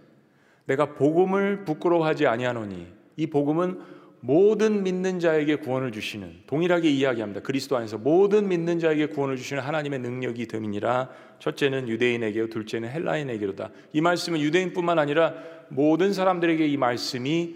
내가 0.66 0.94
복음을 0.94 1.64
부끄러워하지 1.64 2.26
아니하노니 2.26 2.86
이 3.16 3.26
복음은 3.26 3.95
모든 4.26 4.82
믿는 4.82 5.20
자에게 5.20 5.54
구원을 5.54 5.92
주시는 5.92 6.40
동일하게 6.48 6.90
이야기합니다. 6.90 7.42
그리스도 7.42 7.76
안에서 7.76 7.96
모든 7.96 8.48
믿는 8.48 8.80
자에게 8.80 9.06
구원을 9.06 9.36
주시는 9.36 9.62
하나님의 9.62 10.00
능력이 10.00 10.48
됨이니라. 10.48 11.10
첫째는 11.38 11.88
유대인에게요, 11.88 12.48
둘째는 12.48 12.88
헬라인에게로다. 12.90 13.70
이 13.92 14.00
말씀은 14.00 14.40
유대인뿐만 14.40 14.98
아니라 14.98 15.34
모든 15.68 16.12
사람들에게 16.12 16.66
이 16.66 16.76
말씀이 16.76 17.54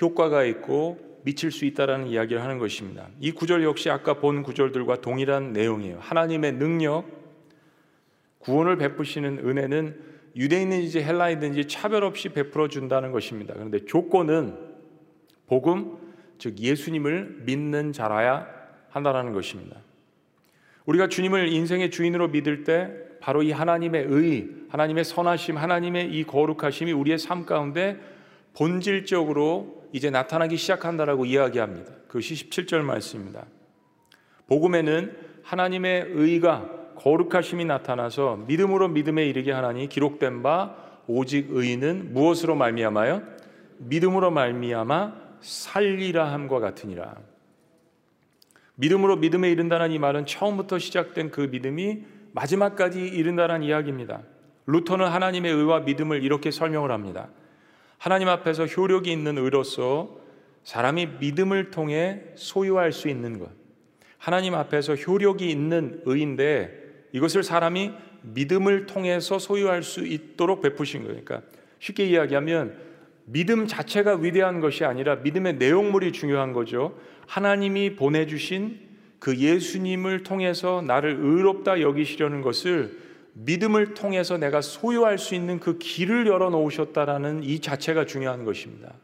효과가 0.00 0.44
있고 0.44 1.20
미칠 1.24 1.50
수 1.50 1.66
있다라는 1.66 2.06
이야기를 2.06 2.42
하는 2.42 2.58
것입니다. 2.58 3.08
이 3.20 3.32
구절 3.32 3.62
역시 3.62 3.90
아까 3.90 4.14
본 4.14 4.42
구절들과 4.42 5.02
동일한 5.02 5.52
내용이에요. 5.52 5.98
하나님의 6.00 6.52
능력, 6.52 7.04
구원을 8.38 8.78
베푸시는 8.78 9.40
은혜는 9.46 10.00
유대인이든지 10.34 11.02
헬라인든지 11.02 11.66
차별 11.66 12.04
없이 12.04 12.30
베풀어 12.30 12.68
준다는 12.68 13.12
것입니다. 13.12 13.52
그런데 13.52 13.84
조건은 13.84 14.56
복음 15.46 16.05
즉 16.38 16.58
예수님을 16.58 17.42
믿는 17.44 17.92
자라야 17.92 18.46
한다라는 18.90 19.32
것입니다. 19.32 19.76
우리가 20.86 21.08
주님을 21.08 21.48
인생의 21.48 21.90
주인으로 21.90 22.28
믿을 22.28 22.64
때 22.64 22.92
바로 23.20 23.42
이 23.42 23.50
하나님의 23.50 24.06
의, 24.08 24.48
하나님의 24.68 25.04
선하심, 25.04 25.56
하나님의 25.56 26.12
이 26.12 26.24
거룩하심이 26.24 26.92
우리의 26.92 27.18
삶 27.18 27.44
가운데 27.44 27.98
본질적으로 28.56 29.84
이제 29.92 30.10
나타나기 30.10 30.56
시작한다라고 30.56 31.24
이야기합니다. 31.24 31.92
그것이 32.06 32.34
17절 32.34 32.82
말씀입니다. 32.82 33.46
복음에는 34.46 35.16
하나님의 35.42 36.06
의가 36.10 36.70
거룩하심이 36.96 37.64
나타나서 37.64 38.44
믿음으로 38.46 38.88
믿음에 38.88 39.26
이르게 39.26 39.52
하나니 39.52 39.88
기록된 39.88 40.42
바 40.42 40.76
오직 41.06 41.48
의인은 41.50 42.12
무엇으로 42.14 42.56
말미암아요? 42.56 43.22
믿음으로 43.78 44.30
말미암아 44.30 45.25
살리라 45.40 46.32
함과 46.32 46.60
같으니라. 46.60 47.16
믿음으로 48.76 49.16
믿음에 49.16 49.50
이른다는 49.50 49.90
이 49.90 49.98
말은 49.98 50.26
처음부터 50.26 50.78
시작된 50.78 51.30
그 51.30 51.42
믿음이 51.42 52.02
마지막까지 52.32 53.00
이른다는 53.00 53.62
이야기입니다. 53.62 54.22
루터는 54.66 55.06
하나님의 55.06 55.52
의와 55.52 55.80
믿음을 55.80 56.22
이렇게 56.22 56.50
설명을 56.50 56.90
합니다. 56.90 57.28
하나님 57.98 58.28
앞에서 58.28 58.66
효력이 58.66 59.10
있는 59.10 59.38
의로서 59.38 60.18
사람이 60.64 61.06
믿음을 61.20 61.70
통해 61.70 62.22
소유할 62.34 62.92
수 62.92 63.08
있는 63.08 63.38
것. 63.38 63.50
하나님 64.18 64.54
앞에서 64.54 64.94
효력이 64.94 65.48
있는 65.48 66.02
의인데 66.04 67.08
이것을 67.12 67.42
사람이 67.42 67.92
믿음을 68.22 68.86
통해서 68.86 69.38
소유할 69.38 69.82
수 69.82 70.04
있도록 70.04 70.60
베푸신 70.60 71.04
거예요. 71.04 71.22
그러니까 71.24 71.48
쉽게 71.78 72.06
이야기하면 72.06 72.85
믿음 73.26 73.66
자체가 73.66 74.16
위대한 74.16 74.60
것이 74.60 74.84
아니라 74.84 75.16
믿음의 75.16 75.56
내용물이 75.56 76.12
중요한 76.12 76.52
거죠. 76.52 76.96
하나님이 77.26 77.96
보내주신 77.96 78.80
그 79.18 79.36
예수님을 79.36 80.22
통해서 80.22 80.82
나를 80.86 81.18
의롭다 81.20 81.80
여기시려는 81.80 82.40
것을 82.40 82.98
믿음을 83.32 83.94
통해서 83.94 84.38
내가 84.38 84.60
소유할 84.60 85.18
수 85.18 85.34
있는 85.34 85.58
그 85.58 85.76
길을 85.78 86.26
열어 86.26 86.50
놓으셨다라는 86.50 87.42
이 87.42 87.60
자체가 87.60 88.06
중요한 88.06 88.44
것입니다. 88.44 88.94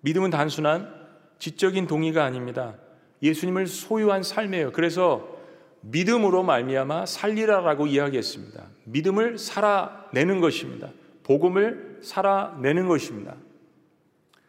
믿음은 0.00 0.30
단순한 0.30 0.92
지적인 1.38 1.86
동의가 1.86 2.24
아닙니다. 2.24 2.74
예수님을 3.22 3.68
소유한 3.68 4.22
삶이에요. 4.22 4.72
그래서 4.72 5.38
믿음으로 5.82 6.42
말미암아 6.42 7.06
살리라라고 7.06 7.86
이야기했습니다. 7.86 8.66
믿음을 8.84 9.38
살아내는 9.38 10.40
것입니다. 10.40 10.90
복음을 11.22 11.89
살아내는 12.02 12.88
것입니다. 12.88 13.36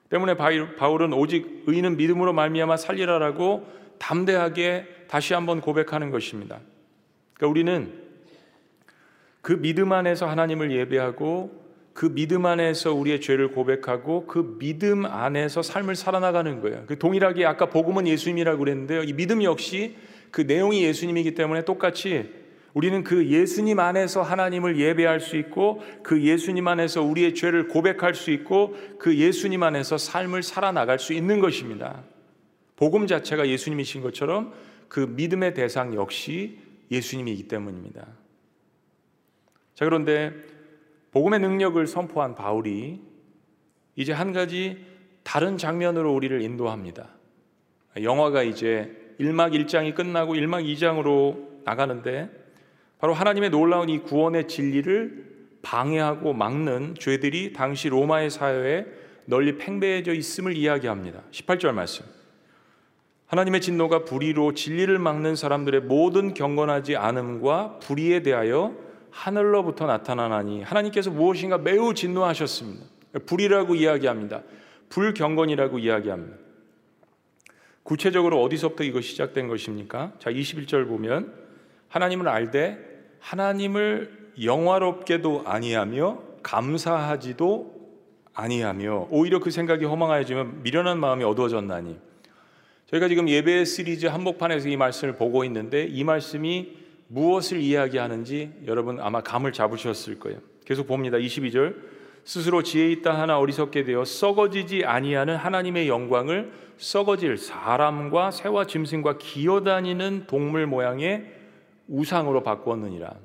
때문에 0.10 0.36
바울은 0.36 1.13
오직 1.13 1.63
의인은 1.67 1.98
믿음으로 1.98 2.34
말미암아 2.34 2.77
살리라라고 2.77 3.65
담대하게 3.98 5.05
다시 5.08 5.34
한번 5.34 5.62
고백하는 5.62 6.12
것입니다. 6.12 6.60
그러니까 7.34 7.51
우리는 7.51 7.93
그 9.41 9.60
믿음 9.60 9.91
안에서 9.91 10.27
하나님을 10.27 10.72
예배하고 10.72 11.62
그 11.93 12.13
믿음 12.13 12.46
안에서 12.46 12.93
우리의 12.93 13.22
죄를 13.22 13.51
고백하고 13.51 14.25
그 14.27 14.58
믿음 14.60 15.05
안에서 15.05 15.62
삶을 15.62 15.96
살아나가는 15.96 16.62
거예요. 16.62 16.84
그 16.88 16.98
동일하게 16.98 17.46
아까 17.46 17.67
복음은 17.67 18.08
예수님이라고 18.08 18.60
그랬는데요. 18.60 19.03
이 19.03 19.13
믿음 19.13 19.43
역시 19.43 19.98
그 20.31 20.41
내용이 20.41 20.84
예수님이기 20.84 21.36
때문에 21.36 21.65
똑같이 21.65 22.40
우리는 22.73 23.03
그 23.03 23.27
예수님 23.27 23.79
안에서 23.79 24.21
하나님을 24.21 24.79
예배할 24.79 25.19
수 25.19 25.35
있고 25.37 25.81
그 26.03 26.21
예수님 26.21 26.67
안에서 26.67 27.01
우리의 27.01 27.35
죄를 27.35 27.67
고백할 27.67 28.15
수 28.15 28.31
있고 28.31 28.75
그 28.97 29.17
예수님 29.17 29.61
안에서 29.63 29.97
삶을 29.97 30.43
살아나갈 30.43 30.99
수 30.99 31.13
있는 31.13 31.39
것입니다. 31.39 32.03
복음 32.77 33.07
자체가 33.07 33.47
예수님이신 33.47 34.01
것처럼 34.01 34.53
그 34.87 35.01
믿음의 35.01 35.53
대상 35.53 35.93
역시 35.93 36.59
예수님이기 36.89 37.47
때문입니다. 37.47 38.07
자, 39.75 39.85
그런데 39.85 40.33
복음의 41.11 41.39
능력을 41.39 41.85
선포한 41.87 42.35
바울이 42.35 43.01
이제 43.95 44.13
한 44.13 44.31
가지 44.31 44.85
다른 45.23 45.57
장면으로 45.57 46.13
우리를 46.13 46.41
인도합니다. 46.41 47.09
영화가 48.01 48.43
이제 48.43 49.15
1막 49.19 49.53
1장이 49.53 49.93
끝나고 49.93 50.33
1막 50.33 50.65
2장으로 50.65 51.63
나가는데 51.63 52.40
바로 53.01 53.15
하나님의 53.15 53.50
놀라운 53.50 53.89
이 53.89 53.98
구원의 53.98 54.48
진리를 54.48 55.31
방해하고 55.63 56.34
막는 56.34 56.96
죄들이 57.00 57.51
당시 57.51 57.89
로마의 57.89 58.29
사회에 58.29 58.86
널리 59.25 59.58
팽배해져 59.58 60.13
있음을 60.13 60.55
이야기합니다. 60.55 61.24
18절 61.31 61.72
말씀. 61.72 62.05
하나님의 63.25 63.62
진노가 63.62 64.05
불의로 64.05 64.53
진리를 64.53 65.00
막는 65.00 65.36
사람들의 65.36 65.81
모든 65.81 66.36
경건하지 66.36 66.96
않음과 66.96 67.79
불의에 67.79 68.22
대하여 68.22 68.75
하늘로부터 69.10 69.88
나타나나니 69.88 70.62
하나님께서 70.62 71.10
무엇인가 71.10 71.58
매우 71.58 71.96
진노하셨습니다. 71.96 72.86
불이라고 73.25 73.74
이야기합니다. 73.75 74.43
불경건이라고 74.89 75.79
이야기합니다. 75.79 76.38
구체적으로 77.81 78.43
어디서부터 78.43 78.84
이거 78.84 79.01
시작된 79.01 79.48
것입니까? 79.48 80.13
자, 80.20 80.29
21절 80.29 80.88
보면 80.88 81.34
하나님을 81.88 82.27
알되 82.27 82.90
하나님을 83.21 84.33
영화롭게도 84.43 85.43
아니하며 85.45 86.19
감사하지도 86.43 87.81
아니하며 88.33 89.07
오히려 89.09 89.39
그 89.39 89.51
생각이 89.51 89.85
허망하여지면 89.85 90.63
미련한 90.63 90.99
마음이 90.99 91.23
어두워졌나니 91.23 91.97
저희가 92.87 93.07
지금 93.07 93.29
예배 93.29 93.63
시리즈 93.65 94.07
한복판에서 94.07 94.67
이 94.67 94.75
말씀을 94.75 95.15
보고 95.15 95.45
있는데 95.45 95.85
이 95.85 96.03
말씀이 96.03 96.77
무엇을 97.07 97.61
이야기하는지 97.61 98.63
여러분 98.67 98.99
아마 98.99 99.21
감을 99.21 99.53
잡으셨을 99.53 100.19
거예요. 100.19 100.39
계속 100.65 100.87
봅니다. 100.87 101.17
22절. 101.17 101.75
스스로 102.23 102.61
지혜 102.61 102.91
있다 102.91 103.19
하나 103.19 103.39
어리석게 103.39 103.83
되어 103.83 104.05
썩어지지 104.05 104.85
아니하는 104.85 105.35
하나님의 105.35 105.87
영광을 105.87 106.51
썩어질 106.77 107.37
사람과 107.37 108.31
새와 108.31 108.65
짐승과 108.67 109.17
기어다니는 109.17 110.25
동물 110.27 110.67
모양의 110.67 111.40
우상으로 111.87 112.44
바꾸었느니라. 112.44 113.15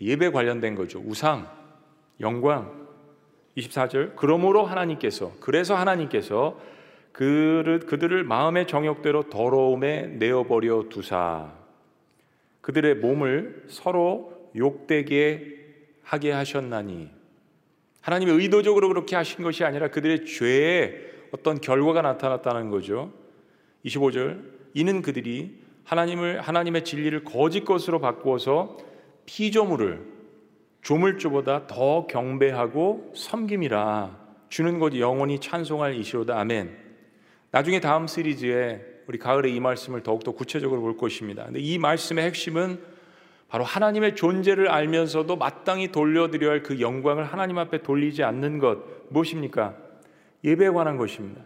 예배 0.00 0.30
관련된 0.30 0.74
거죠. 0.74 1.02
우상, 1.04 1.48
영광. 2.20 2.82
24절. 3.56 4.16
그러므로 4.16 4.64
하나님께서 4.64 5.32
그래서 5.40 5.76
하나님께서 5.76 6.58
그를, 7.12 7.80
그들을 7.80 8.24
마음의 8.24 8.66
정욕대로 8.66 9.28
더러움에 9.28 10.06
내어버려 10.06 10.84
두사 10.88 11.52
그들의 12.62 12.96
몸을 12.96 13.64
서로 13.68 14.50
욕되게 14.56 15.58
하게 16.02 16.32
하셨나니 16.32 17.10
하나님이 18.00 18.32
의도적으로 18.32 18.88
그렇게 18.88 19.14
하신 19.14 19.44
것이 19.44 19.64
아니라 19.64 19.88
그들의 19.88 20.24
죄에 20.24 21.12
어떤 21.32 21.60
결과가 21.60 22.02
나타났다는 22.02 22.70
거죠. 22.70 23.12
25절 23.84 24.42
이는 24.74 25.02
그들이 25.02 25.61
하나님을 25.92 26.40
하나님의 26.40 26.84
진리를 26.84 27.22
거짓 27.24 27.66
것으로 27.66 28.00
바꾸어서 28.00 28.78
피조물을 29.26 30.00
조물주보다 30.80 31.66
더 31.66 32.06
경배하고 32.06 33.12
섬김이라 33.14 34.18
주는 34.48 34.78
것 34.78 34.98
영원히 34.98 35.38
찬송할 35.38 35.94
이시로다 35.96 36.38
아멘. 36.38 36.76
나중에 37.50 37.80
다음 37.80 38.06
시리즈에 38.06 38.80
우리 39.06 39.18
가을에 39.18 39.50
이 39.50 39.60
말씀을 39.60 40.02
더욱더 40.02 40.32
구체적으로 40.32 40.80
볼 40.80 40.96
것입니다. 40.96 41.44
근데 41.44 41.60
이 41.60 41.78
말씀의 41.78 42.24
핵심은 42.24 42.80
바로 43.48 43.64
하나님의 43.64 44.14
존재를 44.16 44.70
알면서도 44.70 45.36
마땅히 45.36 45.92
돌려드려야 45.92 46.52
할 46.52 46.62
그 46.62 46.80
영광을 46.80 47.24
하나님 47.24 47.58
앞에 47.58 47.82
돌리지 47.82 48.22
않는 48.22 48.58
것 48.58 48.78
무엇입니까? 49.10 49.76
예배에 50.42 50.70
관한 50.70 50.96
것입니다. 50.96 51.42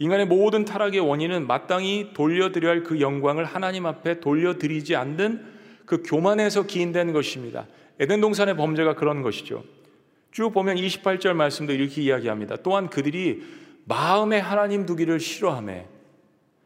인간의 0.00 0.26
모든 0.26 0.64
타락의 0.64 1.00
원인은 1.00 1.46
마땅히 1.46 2.10
돌려드려야 2.14 2.72
할 2.72 2.82
그 2.84 3.00
영광을 3.00 3.44
하나님 3.44 3.86
앞에 3.86 4.20
돌려드리지 4.20 4.94
않는 4.94 5.44
그 5.84 6.02
교만에서 6.02 6.66
기인된 6.66 7.12
것입니다. 7.12 7.66
에덴 7.98 8.20
동산의 8.20 8.56
범죄가 8.56 8.94
그런 8.94 9.22
것이죠. 9.22 9.64
쭉 10.30 10.52
보면 10.52 10.76
28절 10.76 11.32
말씀도 11.32 11.72
이렇게 11.72 12.02
이야기합니다. 12.02 12.56
또한 12.62 12.88
그들이 12.88 13.42
마음에 13.86 14.38
하나님 14.38 14.86
두기를 14.86 15.18
싫어하며 15.18 15.84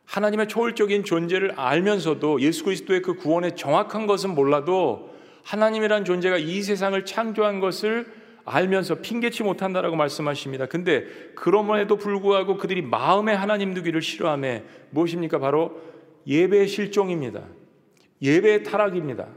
하나님의 0.04 0.48
초월적인 0.48 1.04
존재를 1.04 1.52
알면서도 1.56 2.40
예수 2.40 2.64
그리스도의 2.64 3.00
그 3.00 3.14
구원의 3.14 3.56
정확한 3.56 4.06
것은 4.06 4.34
몰라도 4.34 5.14
하나님이란 5.44 6.04
존재가 6.04 6.36
이 6.38 6.62
세상을 6.62 7.02
창조한 7.04 7.60
것을 7.60 8.12
알면서 8.44 8.96
핑계치 8.96 9.42
못한다라고 9.42 9.96
말씀하십니다. 9.96 10.66
근데 10.66 11.04
그럼에도 11.34 11.96
불구하고 11.96 12.56
그들이 12.56 12.82
마음에 12.82 13.32
하나님 13.32 13.74
두기를 13.74 14.02
싫어함에 14.02 14.64
무엇입니까? 14.90 15.38
바로 15.38 15.80
예배의 16.26 16.68
실종입니다. 16.68 17.42
예배의 18.20 18.64
타락입니다. 18.64 19.28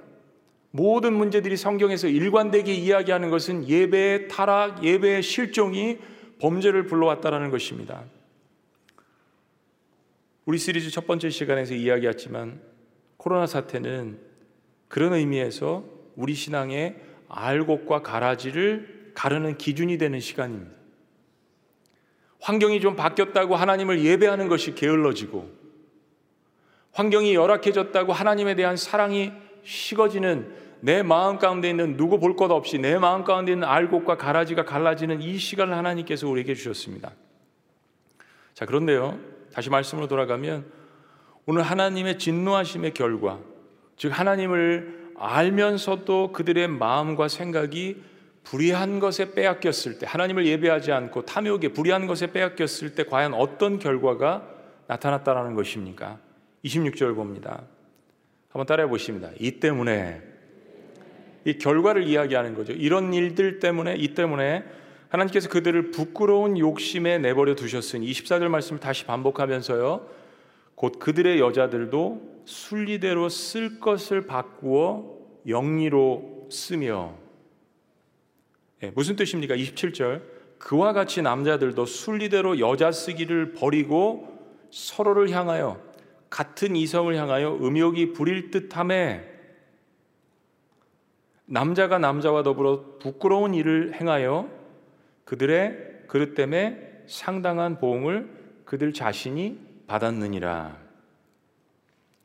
모든 0.72 1.13
문제들이 1.13 1.56
성경에서 1.56 2.08
일관되게 2.08 2.74
이야기하는 2.74 3.30
것은 3.30 3.68
예배의 3.68 4.28
타락, 4.28 4.84
예배의 4.84 5.24
실종이 5.24 6.00
범죄를 6.39 6.86
불러왔다라는 6.86 7.50
것입니다. 7.50 8.04
우리 10.46 10.58
시리즈 10.58 10.91
첫 10.91 11.08
번째 11.08 11.30
시간에서 11.30 11.74
이야기했지만 11.74 12.60
코로나 13.18 13.48
사태는 13.48 14.20
그런 14.88 15.13
의미에서 15.13 15.86
우리 16.15 16.34
신앙의 16.34 16.98
알곡과 17.30 18.02
가라지를 18.02 18.94
가르는 19.15 19.58
기준이 19.58 19.97
되는 19.97 20.19
시간입니다. 20.19 20.75
환경이 22.41 22.80
좀 22.80 22.95
바뀌었다고 22.95 23.56
하나님을 23.56 24.04
예배하는 24.04 24.47
것이 24.49 24.75
게을러지고 24.75 25.49
환경이 26.91 27.34
열악해졌다고 27.34 28.13
하나님에 28.13 28.56
대한 28.56 28.78
사랑이 28.78 29.32
식어지는 29.63 30.54
내 30.82 31.01
마음 31.01 31.39
가운데 31.39 31.69
있는 31.69 31.97
누구 31.97 32.19
볼 32.19 32.36
것 32.36 32.51
없이 32.51 32.78
내 32.78 32.99
마음 32.99 33.23
가운데 33.23 33.51
있는 33.54 33.67
알곡과 33.67 34.17
가라지가 34.17 34.65
갈라지는 34.65 35.21
이 35.21 35.38
시간을 35.38 35.75
하나님께서 35.75 36.28
우리에게 36.28 36.54
주셨습니다. 36.54 37.12
자, 38.54 38.65
그런데요. 38.65 39.19
다시 39.51 39.69
말씀으로 39.69 40.08
돌아가면 40.08 40.65
오늘 41.47 41.63
하나님의 41.63 42.19
진노하심의 42.19 42.93
결과, 42.93 43.39
즉 43.97 44.17
하나님을 44.17 45.13
알면서도 45.17 46.32
그들의 46.34 46.67
마음과 46.67 47.28
생각이 47.30 48.01
불의한 48.45 48.99
것에 48.99 49.34
빼앗겼을 49.34 49.99
때, 49.99 50.05
하나님을 50.08 50.45
예배하지 50.45 50.91
않고 50.91 51.25
탐욕에 51.25 51.69
불의한 51.69 52.08
것에 52.08 52.31
빼앗겼을 52.31 52.95
때 52.95 53.03
과연 53.03 53.34
어떤 53.34 53.79
결과가 53.79 54.47
나타났다라는 54.88 55.55
것입니까? 55.55 56.19
26절 56.63 57.15
봅니다. 57.15 57.63
한번 58.49 58.65
따라해 58.67 58.88
보십니다. 58.88 59.31
이 59.39 59.60
때문에 59.60 60.21
이 61.43 61.58
결과를 61.58 62.03
이야기하는 62.03 62.53
거죠. 62.55 62.71
이런 62.71 63.13
일들 63.13 63.60
때문에 63.60 63.95
이 63.95 64.13
때문에 64.13 64.63
하나님께서 65.10 65.49
그들을 65.49 65.91
부끄러운 65.91 66.58
욕심에 66.58 67.17
내버려 67.17 67.55
두셨으니 67.55 68.10
24절 68.12 68.47
말씀을 68.47 68.79
다시 68.79 69.05
반복하면서요. 69.05 70.08
곧 70.75 70.99
그들의 70.99 71.39
여자들도 71.39 72.43
순리대로 72.45 73.29
쓸 73.29 73.79
것을 73.79 74.27
바꾸어 74.27 75.15
영리로 75.47 76.47
쓰며 76.51 77.13
네, 77.13 77.25
무슨 78.93 79.15
뜻입니까? 79.15 79.56
27절 79.56 80.21
그와 80.58 80.93
같이 80.93 81.21
남자들도 81.21 81.86
순리대로 81.86 82.60
여자 82.60 82.91
쓰기를 82.91 83.54
버리고 83.54 84.36
서로를 84.71 85.30
향하여 85.30 85.82
같은 86.30 86.76
이성을 86.76 87.15
향하여 87.15 87.56
음욕이 87.56 88.13
부릴 88.13 88.52
듯함에 88.52 89.36
남자가 91.45 92.00
남자와 92.00 92.43
더불어 92.43 92.98
부끄러운 93.00 93.54
일을 93.54 93.93
행하여 93.93 94.50
그들의 95.26 96.06
그릇 96.08 96.34
때문에 96.34 97.04
상당한 97.08 97.78
보응을 97.78 98.28
그들 98.65 98.93
자신이 98.93 99.60
받았느니라. 99.88 100.78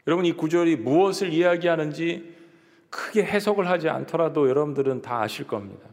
여러분 0.07 0.25
이 0.25 0.33
구절이 0.33 0.77
무엇을 0.77 1.33
이야기하는지 1.33 2.35
크게 2.89 3.23
해석을 3.23 3.69
하지 3.69 3.89
않더라도 3.89 4.49
여러분들은 4.49 5.03
다 5.03 5.21
아실 5.21 5.47
겁니다. 5.47 5.90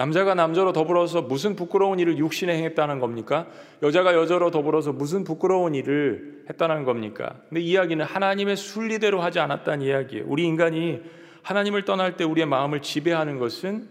남자가 0.00 0.34
남자로 0.34 0.72
더불어서 0.72 1.20
무슨 1.20 1.54
부끄러운 1.54 1.98
일을 1.98 2.16
육신에 2.16 2.56
행했다는 2.56 3.00
겁니까? 3.00 3.48
여자가 3.82 4.14
여자로 4.14 4.50
더불어서 4.50 4.94
무슨 4.94 5.24
부끄러운 5.24 5.74
일을 5.74 6.46
했다는 6.48 6.84
겁니까? 6.84 7.42
근데 7.50 7.60
이야기는 7.60 8.06
하나님의 8.06 8.56
순리대로 8.56 9.20
하지 9.20 9.40
않았다는 9.40 9.84
이야기예요. 9.84 10.24
우리 10.26 10.44
인간이 10.46 11.02
하나님을 11.42 11.84
떠날 11.84 12.16
때 12.16 12.24
우리의 12.24 12.46
마음을 12.46 12.80
지배하는 12.80 13.38
것은 13.38 13.90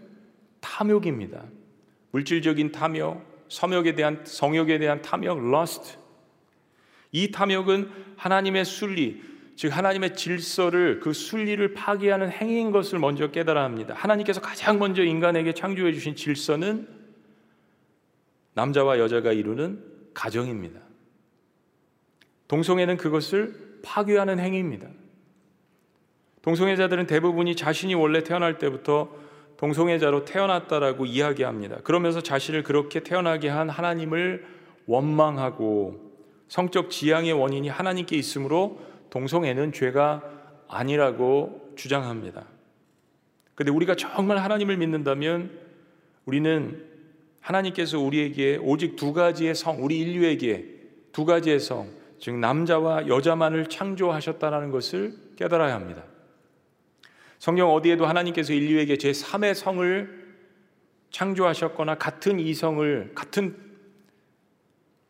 탐욕입니다. 0.60 1.44
물질적인 2.10 2.72
탐욕, 2.72 3.22
성욕에 3.48 3.94
대한 3.94 4.22
성욕에 4.24 4.80
대한 4.80 5.02
탐욕, 5.02 5.38
lust. 5.38 5.96
이 7.12 7.30
탐욕은 7.30 7.88
하나님의 8.16 8.64
순리, 8.64 9.22
즉 9.60 9.76
하나님의 9.76 10.16
질서를 10.16 11.00
그 11.00 11.12
순리를 11.12 11.74
파괴하는 11.74 12.30
행위인 12.30 12.70
것을 12.70 12.98
먼저 12.98 13.30
깨달아야 13.30 13.62
합니다. 13.62 13.92
하나님께서 13.94 14.40
가장 14.40 14.78
먼저 14.78 15.04
인간에게 15.04 15.52
창조해 15.52 15.92
주신 15.92 16.16
질서는 16.16 16.88
남자와 18.54 18.98
여자가 18.98 19.32
이루는 19.32 19.84
가정입니다. 20.14 20.80
동성애는 22.48 22.96
그것을 22.96 23.54
파괴하는 23.82 24.38
행위입니다. 24.38 24.88
동성애자들은 26.40 27.06
대부분이 27.06 27.54
자신이 27.54 27.94
원래 27.94 28.24
태어날 28.24 28.56
때부터 28.56 29.14
동성애자로 29.58 30.24
태어났다라고 30.24 31.04
이야기합니다. 31.04 31.80
그러면서 31.82 32.22
자신을 32.22 32.62
그렇게 32.62 33.00
태어나게 33.00 33.50
한 33.50 33.68
하나님을 33.68 34.42
원망하고 34.86 36.00
성적 36.48 36.90
지향의 36.90 37.34
원인이 37.34 37.68
하나님께 37.68 38.16
있으므로 38.16 38.88
동성애는 39.10 39.72
죄가 39.72 40.22
아니라고 40.68 41.72
주장합니다. 41.76 42.46
근데 43.54 43.70
우리가 43.70 43.94
정말 43.94 44.38
하나님을 44.38 44.76
믿는다면 44.76 45.50
우리는 46.24 46.86
하나님께서 47.40 47.98
우리에게 47.98 48.58
오직 48.62 48.96
두 48.96 49.12
가지의 49.12 49.54
성, 49.54 49.84
우리 49.84 49.98
인류에게 49.98 50.64
두 51.12 51.24
가지의 51.24 51.60
성, 51.60 51.90
즉 52.18 52.36
남자와 52.38 53.08
여자만을 53.08 53.66
창조하셨다는 53.66 54.70
것을 54.70 55.14
깨달아야 55.36 55.74
합니다. 55.74 56.04
성경 57.38 57.72
어디에도 57.72 58.06
하나님께서 58.06 58.52
인류에게 58.52 58.98
제 58.98 59.10
3의 59.10 59.54
성을 59.54 60.20
창조하셨거나 61.10 61.96
같은 61.96 62.38
이성을 62.38 63.12
같은 63.14 63.56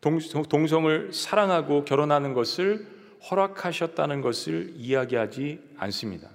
동성을 0.00 1.12
사랑하고 1.12 1.84
결혼하는 1.84 2.32
것을 2.32 2.99
허락하셨다는 3.28 4.20
것을 4.20 4.72
이야기하지 4.76 5.60
않습니다. 5.76 6.30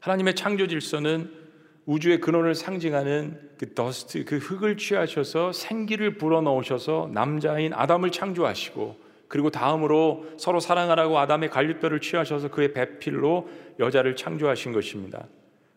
하나님의 0.00 0.34
창조 0.34 0.66
질서는 0.66 1.30
우주의 1.86 2.20
근원을 2.20 2.54
상징하는 2.54 3.50
그 3.58 3.74
더스트, 3.74 4.24
그 4.24 4.38
흙을 4.38 4.76
취하셔서 4.76 5.52
생기를 5.52 6.16
불어넣으셔서 6.16 7.10
남자인 7.12 7.72
아담을 7.74 8.10
창조하시고 8.10 9.00
그리고 9.28 9.50
다음으로 9.50 10.26
서로 10.36 10.60
사랑하라고 10.60 11.18
아담의 11.18 11.50
갈비뼈를 11.50 12.00
취하셔서 12.00 12.50
그의 12.50 12.72
배필로 12.72 13.48
여자를 13.78 14.14
창조하신 14.14 14.72
것입니다. 14.72 15.26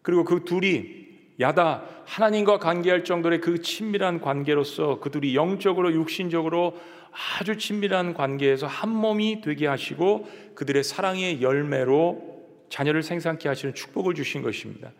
그리고 0.01 0.23
그 0.23 0.43
둘이 0.43 1.05
야다 1.39 1.83
하나님과 2.05 2.59
관계할 2.59 3.03
정도의 3.03 3.41
그 3.41 3.61
친밀한 3.61 4.21
관계로서 4.21 4.99
그들이 4.99 5.35
영적으로 5.35 5.93
육신적으로 5.93 6.77
아주 7.39 7.57
친밀한 7.57 8.13
관계에서 8.13 8.67
한 8.67 8.89
몸이 8.89 9.41
되게 9.41 9.67
하시고 9.67 10.27
그들의 10.55 10.83
사랑의 10.83 11.41
열매로 11.41 12.35
자녀를 12.69 13.03
생산케 13.03 13.47
하시는 13.47 13.73
축복을 13.73 14.13
주신 14.15 14.41
것입니다. 14.41 14.91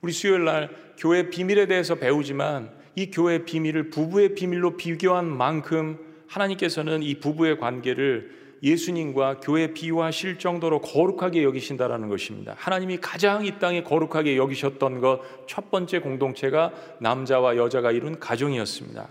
우리 0.00 0.12
수요일 0.12 0.44
날 0.44 0.70
교회 0.96 1.28
비밀에 1.28 1.66
대해서 1.66 1.96
배우지만 1.96 2.70
이 2.94 3.10
교회 3.10 3.44
비밀을 3.44 3.90
부부의 3.90 4.34
비밀로 4.34 4.76
비교한 4.76 5.26
만큼 5.26 5.98
하나님께서는 6.26 7.02
이 7.02 7.20
부부의 7.20 7.58
관계를 7.58 8.38
예수님과 8.62 9.38
교회 9.40 9.72
비유하실 9.72 10.38
정도로 10.38 10.80
거룩하게 10.80 11.44
여기신다라는 11.44 12.08
것입니다. 12.08 12.54
하나님이 12.56 12.98
가장 12.98 13.46
이 13.46 13.58
땅에 13.58 13.84
거룩하게 13.84 14.36
여기셨던 14.36 15.00
것 15.00 15.20
첫 15.46 15.70
번째 15.70 16.00
공동체가 16.00 16.72
남자와 17.00 17.56
여자가 17.56 17.90
이룬 17.90 18.18
가정이었습니다. 18.18 19.08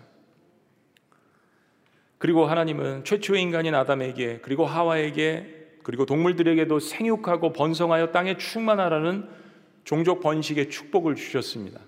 그리고 2.17 2.45
하나님은 2.45 3.03
최초의 3.03 3.41
인간인 3.41 3.75
아담에게 3.75 4.39
그리고 4.41 4.65
하와에게 4.65 5.55
그리고 5.83 6.05
동물들에게도 6.05 6.79
생육하고 6.79 7.53
번성하여 7.53 8.11
땅에 8.11 8.37
충만하라는 8.37 9.29
종족 9.83 10.21
번식의 10.21 10.69
축복을 10.69 11.15
주셨습니다. 11.15 11.79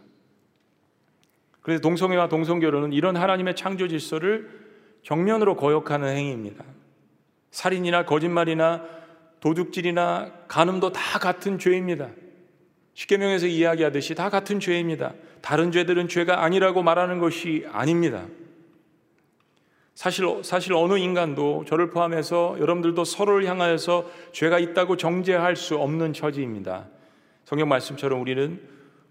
그래서 1.62 1.82
동성애와 1.82 2.30
동성결혼은 2.30 2.94
이런 2.94 3.18
하나님의 3.18 3.56
창조 3.56 3.88
질서를 3.88 4.50
정면으로 5.04 5.56
거역하는 5.56 6.16
행위입니다. 6.16 6.64
살인이나 7.52 8.06
거짓말이나 8.06 8.86
도둑질이나 9.40 10.32
간음도 10.48 10.92
다 10.92 11.20
같은 11.20 11.60
죄입니다. 11.60 12.10
십계명에서 12.94 13.48
이야기하듯이 13.48 14.16
다 14.16 14.30
같은 14.30 14.60
죄입니다. 14.60 15.14
다른 15.42 15.72
죄들은 15.72 16.08
죄가 16.08 16.44
아니라고 16.44 16.84
말하는 16.84 17.20
것이 17.20 17.66
아닙니다. 17.72 18.26
사실 20.00 20.26
사실 20.46 20.72
어느 20.76 20.98
인간도 20.98 21.66
저를 21.68 21.90
포함해서 21.90 22.56
여러분들도 22.58 23.04
서로를 23.04 23.46
향하여서 23.48 24.10
죄가 24.32 24.58
있다고 24.58 24.96
정죄할 24.96 25.58
수 25.58 25.76
없는 25.76 26.14
처지입니다. 26.14 26.88
성경 27.44 27.68
말씀처럼 27.68 28.22
우리는 28.22 28.62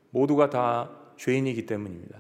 모두가 0.08 0.48
다 0.48 0.88
죄인이기 1.18 1.66
때문입니다. 1.66 2.18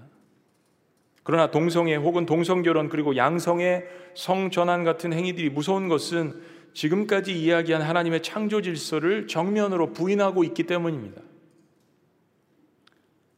그러나 1.22 1.50
동성애 1.50 1.94
혹은 1.96 2.26
동성결혼 2.26 2.90
그리고 2.90 3.16
양성의 3.16 3.86
성전환 4.14 4.84
같은 4.84 5.14
행위들이 5.14 5.48
무서운 5.48 5.88
것은 5.88 6.38
지금까지 6.74 7.40
이야기한 7.40 7.80
하나님의 7.80 8.22
창조 8.22 8.60
질서를 8.60 9.28
정면으로 9.28 9.94
부인하고 9.94 10.44
있기 10.44 10.64
때문입니다. 10.64 11.22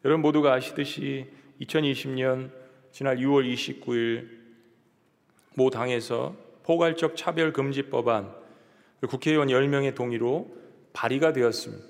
여러분 0.05 0.23
모두가 0.23 0.55
아시듯이 0.55 1.29
2020년 1.61 2.51
지난 2.90 3.16
6월 3.19 3.49
29일 3.55 4.39
모 5.55 5.71
당에서 5.71 6.35
포괄적 6.63 7.17
차별 7.17 7.53
금지 7.53 7.85
법안 7.85 8.33
국회의원 9.09 9.49
10명의 9.49 9.95
동의로 9.95 10.49
발의가 10.93 11.33
되었습니다. 11.33 11.85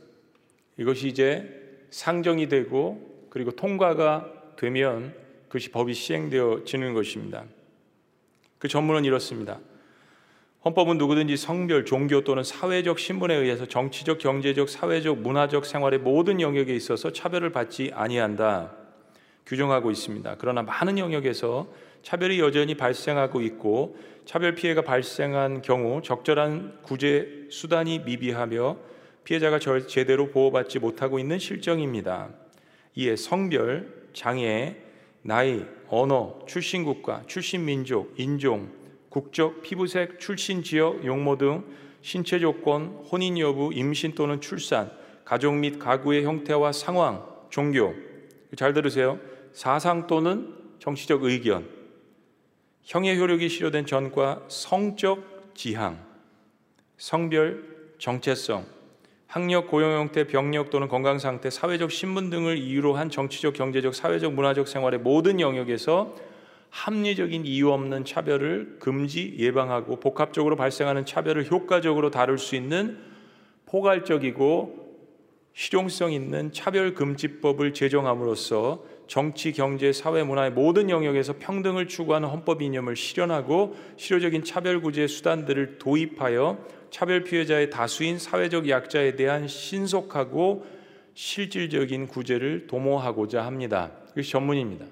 이것이 0.78 1.08
이제 1.08 1.84
상정이 1.90 2.48
되고 2.48 3.26
그리고 3.30 3.50
통과가 3.50 4.54
되면 4.56 5.14
그것이 5.48 5.70
법이 5.70 5.94
시행되어지는 5.94 6.94
것입니다. 6.94 7.44
그 8.58 8.68
전문은 8.68 9.04
이렇습니다. 9.04 9.58
헌법은 10.64 10.98
누구든지 10.98 11.36
성별, 11.38 11.86
종교 11.86 12.22
또는 12.22 12.44
사회적 12.44 12.98
신분에 12.98 13.34
의해서 13.34 13.66
정치적, 13.66 14.18
경제적, 14.18 14.68
사회적, 14.68 15.20
문화적 15.20 15.64
생활의 15.64 16.00
모든 16.00 16.40
영역에 16.40 16.74
있어서 16.74 17.12
차별을 17.12 17.50
받지 17.50 17.90
아니한다. 17.94 18.72
규정하고 19.46 19.90
있습니다. 19.90 20.36
그러나 20.38 20.62
많은 20.62 20.98
영역에서 20.98 21.66
차별이 22.02 22.40
여전히 22.40 22.74
발생하고 22.76 23.40
있고 23.42 23.96
차별 24.24 24.54
피해가 24.54 24.82
발생한 24.82 25.62
경우 25.62 26.02
적절한 26.02 26.80
구제 26.82 27.46
수단이 27.50 28.00
미비하며 28.00 28.76
피해자가 29.24 29.58
제대로 29.86 30.30
보호받지 30.30 30.78
못하고 30.78 31.18
있는 31.18 31.38
실정입니다. 31.38 32.30
이에 32.94 33.16
성별, 33.16 34.08
장애, 34.12 34.76
나이, 35.22 35.64
언어, 35.88 36.38
출신 36.46 36.84
국가, 36.84 37.22
출신 37.26 37.64
민족, 37.64 38.14
인종, 38.16 38.70
국적, 39.08 39.62
피부색, 39.62 40.20
출신 40.20 40.62
지역, 40.62 41.04
용모 41.04 41.36
등 41.36 41.64
신체 42.00 42.38
조건, 42.38 43.04
혼인 43.10 43.38
여부, 43.38 43.72
임신 43.74 44.14
또는 44.14 44.40
출산, 44.40 44.90
가족 45.24 45.54
및 45.54 45.78
가구의 45.78 46.24
형태와 46.24 46.72
상황, 46.72 47.24
종교. 47.50 47.94
잘 48.56 48.72
들으세요. 48.72 49.18
사상 49.52 50.06
또는 50.06 50.54
정치적 50.78 51.24
의견, 51.24 51.68
형의 52.90 53.16
효력이 53.20 53.48
실효된 53.48 53.86
전과 53.86 54.42
성적 54.48 55.54
지향, 55.54 55.96
성별, 56.98 57.62
정체성, 57.98 58.66
학력, 59.28 59.68
고용 59.68 59.92
형태, 59.92 60.26
병력 60.26 60.70
또는 60.70 60.88
건강 60.88 61.20
상태, 61.20 61.50
사회적 61.50 61.92
신분 61.92 62.30
등을 62.30 62.58
이유로 62.58 62.94
한 62.94 63.08
정치적, 63.08 63.54
경제적, 63.54 63.94
사회적, 63.94 64.32
문화적 64.32 64.66
생활의 64.66 64.98
모든 64.98 65.38
영역에서 65.38 66.16
합리적인 66.70 67.46
이유 67.46 67.70
없는 67.70 68.04
차별을 68.04 68.78
금지 68.80 69.36
예방하고 69.38 70.00
복합적으로 70.00 70.56
발생하는 70.56 71.06
차별을 71.06 71.48
효과적으로 71.48 72.10
다룰 72.10 72.38
수 72.38 72.56
있는 72.56 72.98
포괄적이고 73.66 74.80
실용성 75.52 76.10
있는 76.10 76.52
차별금지법을 76.52 77.72
제정함으로써 77.72 78.82
정치, 79.10 79.50
경제, 79.50 79.92
사회, 79.92 80.22
문화의 80.22 80.52
모든 80.52 80.88
영역에서 80.88 81.34
평등을 81.36 81.88
추구하는 81.88 82.28
헌법 82.28 82.62
이념을 82.62 82.94
실현하고 82.94 83.74
실효적인 83.96 84.44
차별 84.44 84.80
구제 84.80 85.08
수단들을 85.08 85.78
도입하여 85.78 86.64
차별 86.90 87.24
피해자의 87.24 87.70
다수인 87.70 88.20
사회적 88.20 88.68
약자에 88.68 89.16
대한 89.16 89.48
신속하고 89.48 90.64
실질적인 91.14 92.06
구제를 92.06 92.68
도모하고자 92.68 93.44
합니다. 93.44 93.90
이것이 94.12 94.30
전문입니다. 94.30 94.86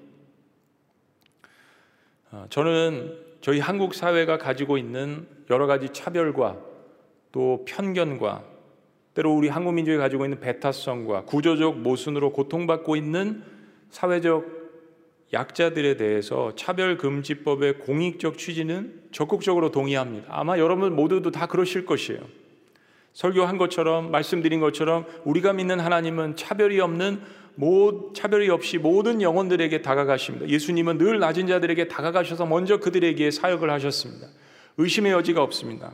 어, 2.31 2.45
저는 2.49 3.17
저희 3.39 3.61
한국 3.61 3.95
사회가 3.95 4.37
가지고 4.37 4.77
있는 4.77 5.29
여러 5.49 5.65
가지 5.65 5.93
차별과 5.93 6.57
또 7.31 7.63
편견과 7.65 8.43
때로 9.13 9.33
우리 9.33 9.47
한국 9.47 9.75
민족이 9.75 9.97
가지고 9.97 10.25
있는 10.25 10.41
배타성과 10.41 11.23
구조적 11.23 11.79
모순으로 11.79 12.33
고통받고 12.33 12.97
있는 12.97 13.58
사회적 13.89 14.59
약자들에 15.31 15.97
대해서 15.97 16.55
차별금지법의 16.55 17.79
공익적 17.79 18.37
취지는 18.37 19.01
적극적으로 19.11 19.71
동의합니다. 19.71 20.27
아마 20.29 20.57
여러분 20.57 20.95
모두도 20.95 21.31
다 21.31 21.45
그러실 21.45 21.85
것이에요. 21.85 22.19
설교한 23.13 23.57
것처럼 23.57 24.11
말씀드린 24.11 24.59
것처럼 24.59 25.05
우리가 25.25 25.53
믿는 25.53 25.79
하나님은 25.79 26.35
차별이 26.35 26.79
없는 26.79 27.21
모, 27.55 28.13
차별이 28.13 28.49
없이 28.49 28.77
모든 28.77 29.21
영혼들에게 29.21 29.81
다가가십니다. 29.81 30.47
예수님은 30.47 30.97
늘 30.97 31.19
낮은 31.19 31.47
자들에게 31.47 31.89
다가가셔서 31.89 32.45
먼저 32.45 32.77
그들에게 32.77 33.29
사역을 33.31 33.69
하셨습니다. 33.69 34.27
의심의 34.77 35.11
여지가 35.11 35.43
없습니다. 35.43 35.93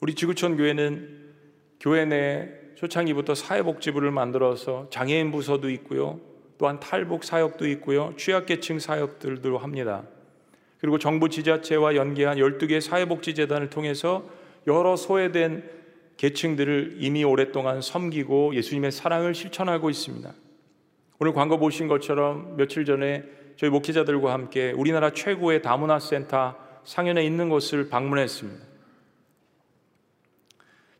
우리 0.00 0.14
지구촌 0.14 0.58
교회는 0.58 1.32
교회 1.80 2.04
내 2.04 2.50
초창기부터 2.74 3.34
사회복지부를 3.34 4.10
만들어서 4.10 4.88
장애인 4.90 5.32
부서도 5.32 5.70
있고요. 5.70 6.20
또한 6.58 6.80
탈북 6.80 7.24
사역도 7.24 7.66
있고요. 7.68 8.14
취약계층 8.16 8.78
사역들도 8.78 9.58
합니다. 9.58 10.04
그리고 10.78 10.98
정부 10.98 11.28
지자체와 11.28 11.96
연계한 11.96 12.38
12개 12.38 12.80
사회복지재단을 12.80 13.70
통해서 13.70 14.24
여러 14.66 14.96
소외된 14.96 15.68
계층들을 16.16 16.96
이미 16.98 17.24
오랫동안 17.24 17.80
섬기고 17.80 18.54
예수님의 18.54 18.92
사랑을 18.92 19.34
실천하고 19.34 19.90
있습니다. 19.90 20.32
오늘 21.18 21.32
광고 21.32 21.58
보신 21.58 21.88
것처럼 21.88 22.56
며칠 22.56 22.84
전에 22.84 23.24
저희 23.56 23.70
목회자들과 23.70 24.32
함께 24.32 24.72
우리나라 24.72 25.10
최고의 25.10 25.62
다문화 25.62 25.98
센터 25.98 26.56
상현에 26.84 27.24
있는 27.24 27.48
곳을 27.48 27.88
방문했습니다. 27.88 28.64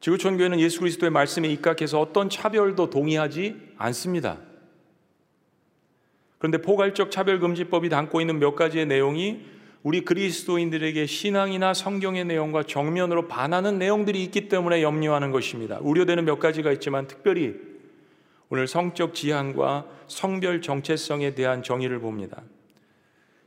지구촌 0.00 0.36
교회는 0.36 0.60
예수 0.60 0.80
그리스도의 0.80 1.10
말씀에 1.10 1.48
입각해서 1.48 2.00
어떤 2.00 2.30
차별도 2.30 2.90
동의하지 2.90 3.74
않습니다. 3.76 4.38
그런데 6.46 6.58
포괄적 6.58 7.10
차별금지법이 7.10 7.88
담고 7.88 8.20
있는 8.20 8.38
몇 8.38 8.54
가지의 8.54 8.86
내용이 8.86 9.40
우리 9.82 10.02
그리스도인들에게 10.02 11.04
신앙이나 11.04 11.74
성경의 11.74 12.24
내용과 12.24 12.62
정면으로 12.62 13.26
반하는 13.26 13.80
내용들이 13.80 14.22
있기 14.22 14.48
때문에 14.48 14.80
염려하는 14.80 15.32
것입니다. 15.32 15.80
우려되는 15.80 16.24
몇 16.24 16.38
가지가 16.38 16.70
있지만 16.74 17.08
특별히 17.08 17.56
오늘 18.48 18.68
성적 18.68 19.12
지향과 19.12 19.86
성별 20.06 20.62
정체성에 20.62 21.34
대한 21.34 21.64
정의를 21.64 21.98
봅니다. 21.98 22.42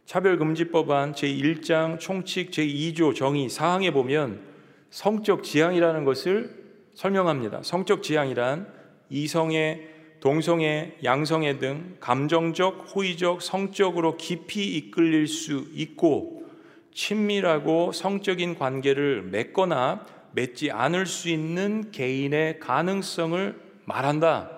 차별금지법안 0.04 1.14
제1장 1.14 2.02
총칙 2.02 2.52
제2조 2.52 3.16
정의 3.16 3.48
사항에 3.48 3.92
보면 3.92 4.42
성적 4.90 5.44
지향이라는 5.44 6.04
것을 6.04 6.54
설명합니다. 6.96 7.62
성적 7.64 8.04
지향이란 8.04 8.68
이성의 9.10 9.99
동성애, 10.20 10.98
양성애 11.04 11.60
등 11.60 11.96
감정적, 12.00 12.94
호의적, 12.94 13.42
성적으로 13.42 14.18
깊이 14.18 14.76
이끌릴 14.76 15.28
수 15.28 15.68
있고 15.74 16.46
친밀하고 16.94 17.92
성적인 17.94 18.58
관계를 18.58 19.24
맺거나 19.24 20.06
맺지 20.34 20.72
않을 20.72 21.06
수 21.06 21.30
있는 21.30 21.92
개인의 21.92 22.60
가능성을 22.60 23.60
말한다. 23.86 24.52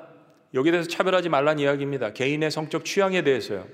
여기에 0.54 0.72
대해서 0.72 0.90
차별하지 0.90 1.30
말란 1.30 1.60
이야기입니다. 1.60 2.14
개인의 2.14 2.52
성적 2.52 2.84
취향에 2.84 3.22
대해서요. 3.22 3.66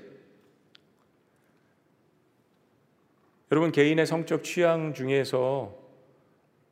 여러분, 3.50 3.72
개인의 3.72 4.06
성적 4.06 4.44
취향 4.44 4.92
중에서 4.94 5.74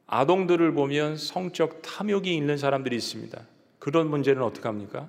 아동들을 0.07 0.73
보면 0.73 1.17
성적 1.17 1.81
탐욕이 1.83 2.37
있는 2.37 2.57
사람들이 2.59 2.95
있습니다. 2.95 3.56
그런 3.87 4.11
문제는 4.11 4.43
어떻게 4.43 4.67
합니까? 4.67 5.07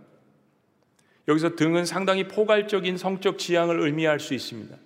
여기서 1.28 1.56
등은 1.56 1.86
상당히 1.86 2.28
포괄적인 2.28 2.96
성적 2.96 3.40
지향을 3.40 3.80
의미할 3.80 4.20
수 4.20 4.36
있습니다. 4.36 4.78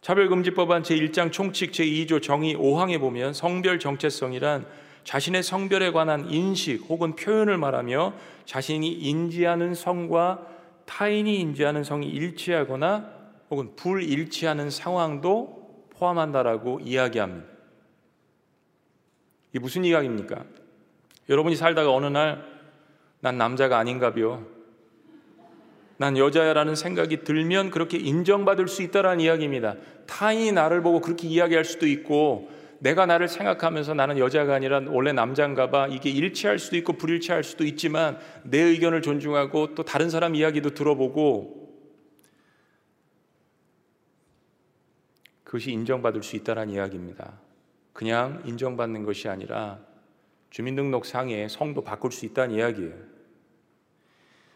차별금지법안 0.00 0.82
제1장 0.82 1.30
총칙 1.30 1.72
제2조 1.72 2.22
정의 2.22 2.56
5항에 2.56 2.98
보면 3.00 3.34
성별 3.34 3.78
정체성이란 3.78 4.64
자신의 5.04 5.42
성별에 5.42 5.90
관한 5.92 6.30
인식 6.30 6.86
혹은 6.88 7.16
표현을 7.16 7.58
말하며 7.58 8.14
자신이 8.46 8.90
인지하는 8.90 9.74
성과 9.74 10.46
타인이 10.86 11.38
인지하는 11.38 11.84
성이 11.84 12.08
일치하거나 12.08 13.10
혹은 13.50 13.76
불일치하는 13.76 14.70
상황도 14.70 15.90
포함한다라고 15.98 16.80
이야기합니다. 16.80 17.46
이게 19.50 19.58
무슨 19.58 19.84
이야기입니까? 19.84 20.59
여러분이 21.30 21.56
살다가 21.56 21.94
어느 21.94 22.06
날 22.06 22.60
난 23.20 23.36
남자가 23.36 23.78
아닌가벼. 23.78 24.42
난 25.98 26.16
여자야라는 26.16 26.74
생각이 26.74 27.24
들면 27.24 27.70
그렇게 27.70 27.98
인정받을 27.98 28.68
수 28.68 28.82
있다라는 28.82 29.20
이야기입니다. 29.20 29.76
타인이 30.06 30.52
나를 30.52 30.82
보고 30.82 31.00
그렇게 31.00 31.28
이야기할 31.28 31.64
수도 31.66 31.86
있고 31.86 32.48
내가 32.78 33.04
나를 33.04 33.28
생각하면서 33.28 33.92
나는 33.92 34.16
여자가 34.16 34.54
아니라 34.54 34.80
원래 34.86 35.12
남자인가 35.12 35.70
봐. 35.70 35.86
이게 35.86 36.08
일치할 36.08 36.58
수도 36.58 36.78
있고 36.78 36.94
불일치할 36.94 37.44
수도 37.44 37.64
있지만 37.64 38.18
내 38.44 38.58
의견을 38.58 39.02
존중하고 39.02 39.74
또 39.74 39.82
다른 39.82 40.08
사람 40.08 40.34
이야기도 40.34 40.70
들어보고 40.70 41.60
그것이 45.44 45.72
인정받을 45.72 46.22
수 46.22 46.36
있다라는 46.36 46.72
이야기입니다. 46.72 47.34
그냥 47.92 48.42
인정받는 48.46 49.04
것이 49.04 49.28
아니라 49.28 49.89
주민등록상에 50.50 51.48
성도 51.48 51.82
바꿀 51.82 52.12
수 52.12 52.26
있다는 52.26 52.56
이야기예요. 52.56 52.94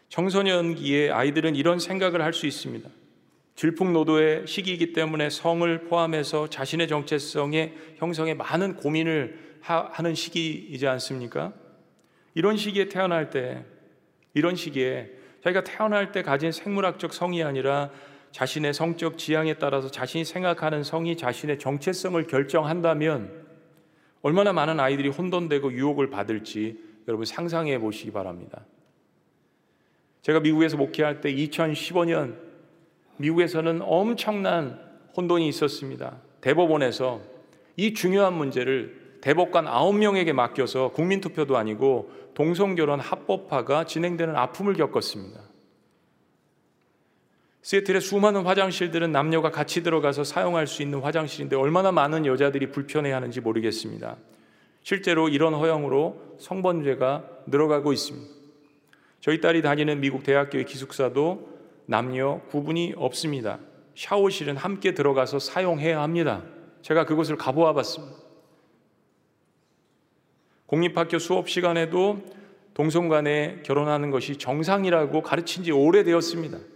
청소년기에 0.09 1.09
아이들은 1.09 1.55
이런 1.55 1.79
생각을 1.79 2.21
할 2.21 2.33
수 2.33 2.45
있습니다. 2.45 2.89
질풍노도의 3.55 4.47
시기이기 4.47 4.91
때문에 4.91 5.29
성을 5.29 5.83
포함해서 5.85 6.49
자신의 6.49 6.89
정체성의 6.89 7.73
형성에 7.95 8.33
많은 8.33 8.75
고민을 8.75 9.59
하는 9.61 10.13
시기이지 10.13 10.85
않습니까? 10.87 11.53
이런 12.33 12.57
시기에 12.57 12.89
태어날 12.89 13.29
때, 13.29 13.63
이런 14.33 14.55
시기에 14.57 15.09
자기가 15.41 15.63
태어날 15.63 16.11
때 16.11 16.21
가진 16.21 16.51
생물학적 16.51 17.13
성이 17.13 17.43
아니라 17.43 17.91
자신의 18.31 18.73
성적 18.73 19.17
지향에 19.17 19.53
따라서 19.53 19.89
자신이 19.89 20.25
생각하는 20.25 20.83
성이 20.83 21.15
자신의 21.15 21.57
정체성을 21.57 22.21
결정한다면 22.27 23.44
얼마나 24.25 24.53
많은 24.53 24.79
아이들이 24.79 25.09
혼돈되고 25.09 25.73
유혹을 25.73 26.09
받을지 26.09 26.79
여러분 27.07 27.27
상상해 27.27 27.77
보시기 27.77 28.09
바랍니다. 28.09 28.65
제가 30.23 30.39
미국에서 30.39 30.77
목회할 30.77 31.21
때 31.21 31.31
2015년 31.31 32.35
미국에서는 33.17 33.83
엄청난 33.83 34.79
혼돈이 35.15 35.47
있었습니다. 35.49 36.23
대법원에서 36.41 37.21
이 37.77 37.93
중요한 37.93 38.33
문제를 38.33 39.19
대법관 39.21 39.65
9명에게 39.65 40.33
맡겨서 40.33 40.89
국민투표도 40.93 41.55
아니고 41.55 42.09
동성결혼 42.33 43.01
합법화가 43.01 43.85
진행되는 43.85 44.35
아픔을 44.35 44.73
겪었습니다. 44.73 45.39
시애틀의 47.65 47.99
수많은 47.99 48.43
화장실들은 48.43 49.11
남녀가 49.11 49.49
같이 49.49 49.81
들어가서 49.81 50.23
사용할 50.23 50.67
수 50.67 50.83
있는 50.83 50.99
화장실인데 50.99 51.55
얼마나 51.55 51.91
많은 51.91 52.27
여자들이 52.27 52.69
불편해하는지 52.69 53.41
모르겠습니다. 53.41 54.17
실제로 54.83 55.29
이런 55.29 55.55
허용으로 55.55 56.35
성범죄가 56.37 57.27
늘어가고 57.47 57.91
있습니다. 57.91 58.31
저희 59.19 59.41
딸이 59.41 59.63
다니는 59.63 59.99
미국 59.99 60.21
대학교의 60.21 60.65
기숙사도 60.65 61.49
남녀 61.87 62.41
구분이 62.49 62.93
없습니다. 62.97 63.57
샤워실은 63.95 64.57
함께 64.57 64.93
들어가서 64.93 65.39
사용해야 65.39 66.03
합니다. 66.03 66.43
제가 66.83 67.07
그곳을 67.07 67.35
가보아 67.35 67.73
봤습니다. 67.73 68.15
공립학교 70.67 71.17
수업 71.17 71.49
시간에도 71.49 72.23
동성 72.75 73.09
간에 73.09 73.63
결혼하는 73.65 74.11
것이 74.11 74.37
정상이라고 74.37 75.23
가르친 75.23 75.63
지 75.63 75.71
오래되었습니다. 75.71 76.74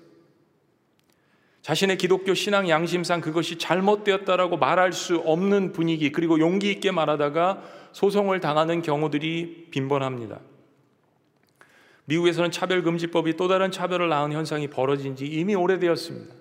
자신의 1.61 1.97
기독교 1.97 2.33
신앙 2.33 2.69
양심상 2.69 3.21
그것이 3.21 3.57
잘못되었다라고 3.57 4.57
말할 4.57 4.93
수 4.93 5.17
없는 5.17 5.73
분위기 5.73 6.11
그리고 6.11 6.39
용기 6.39 6.71
있게 6.71 6.91
말하다가 6.91 7.63
소송을 7.91 8.39
당하는 8.39 8.81
경우들이 8.81 9.67
빈번합니다. 9.71 10.39
미국에서는 12.05 12.49
차별금지법이 12.51 13.35
또 13.37 13.47
다른 13.47 13.71
차별을 13.71 14.09
낳은 14.09 14.31
현상이 14.31 14.67
벌어진 14.67 15.15
지 15.15 15.27
이미 15.27 15.53
오래되었습니다. 15.53 16.33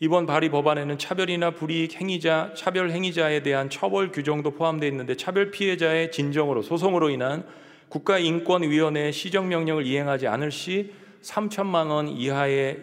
이번 0.00 0.26
발의 0.26 0.50
법안에는 0.50 0.98
차별이나 0.98 1.52
불이익 1.52 2.00
행위자, 2.00 2.52
차별 2.56 2.90
행위자에 2.90 3.42
대한 3.42 3.70
처벌 3.70 4.12
규정도 4.12 4.50
포함되어 4.50 4.88
있는데 4.90 5.16
차별 5.16 5.50
피해자의 5.50 6.10
진정으로 6.10 6.62
소송으로 6.62 7.10
인한 7.10 7.46
국가인권위원회의 7.88 9.12
시정명령을 9.12 9.86
이행하지 9.86 10.26
않을 10.26 10.50
시 10.50 10.92
3천만 11.24 11.90
원 11.90 12.08
이하의 12.08 12.78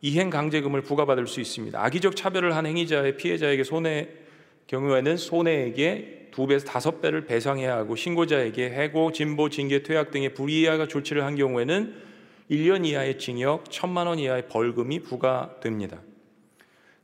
이행 0.00 0.30
강제금을 0.30 0.82
부과받을 0.82 1.26
수 1.26 1.40
있습니다. 1.40 1.82
악의적 1.84 2.16
차별을 2.16 2.56
한 2.56 2.66
행위자의 2.66 3.16
피해자에게 3.16 3.64
손해 3.64 4.08
경우에는 4.66 5.16
손해액의 5.16 6.28
두 6.30 6.46
배에서 6.46 6.64
다섯 6.66 7.00
배를 7.00 7.24
배상해야 7.24 7.76
하고 7.76 7.96
신고자에게 7.96 8.70
해고, 8.70 9.12
진보, 9.12 9.48
징계, 9.48 9.82
퇴학 9.82 10.10
등의 10.10 10.34
불이하 10.34 10.86
조치를 10.86 11.24
한 11.24 11.36
경우에는 11.36 11.94
1년 12.50 12.86
이하의 12.86 13.18
징역, 13.18 13.70
천만 13.70 14.06
원 14.06 14.18
이하의 14.18 14.48
벌금이 14.48 15.00
부과됩니다. 15.00 16.00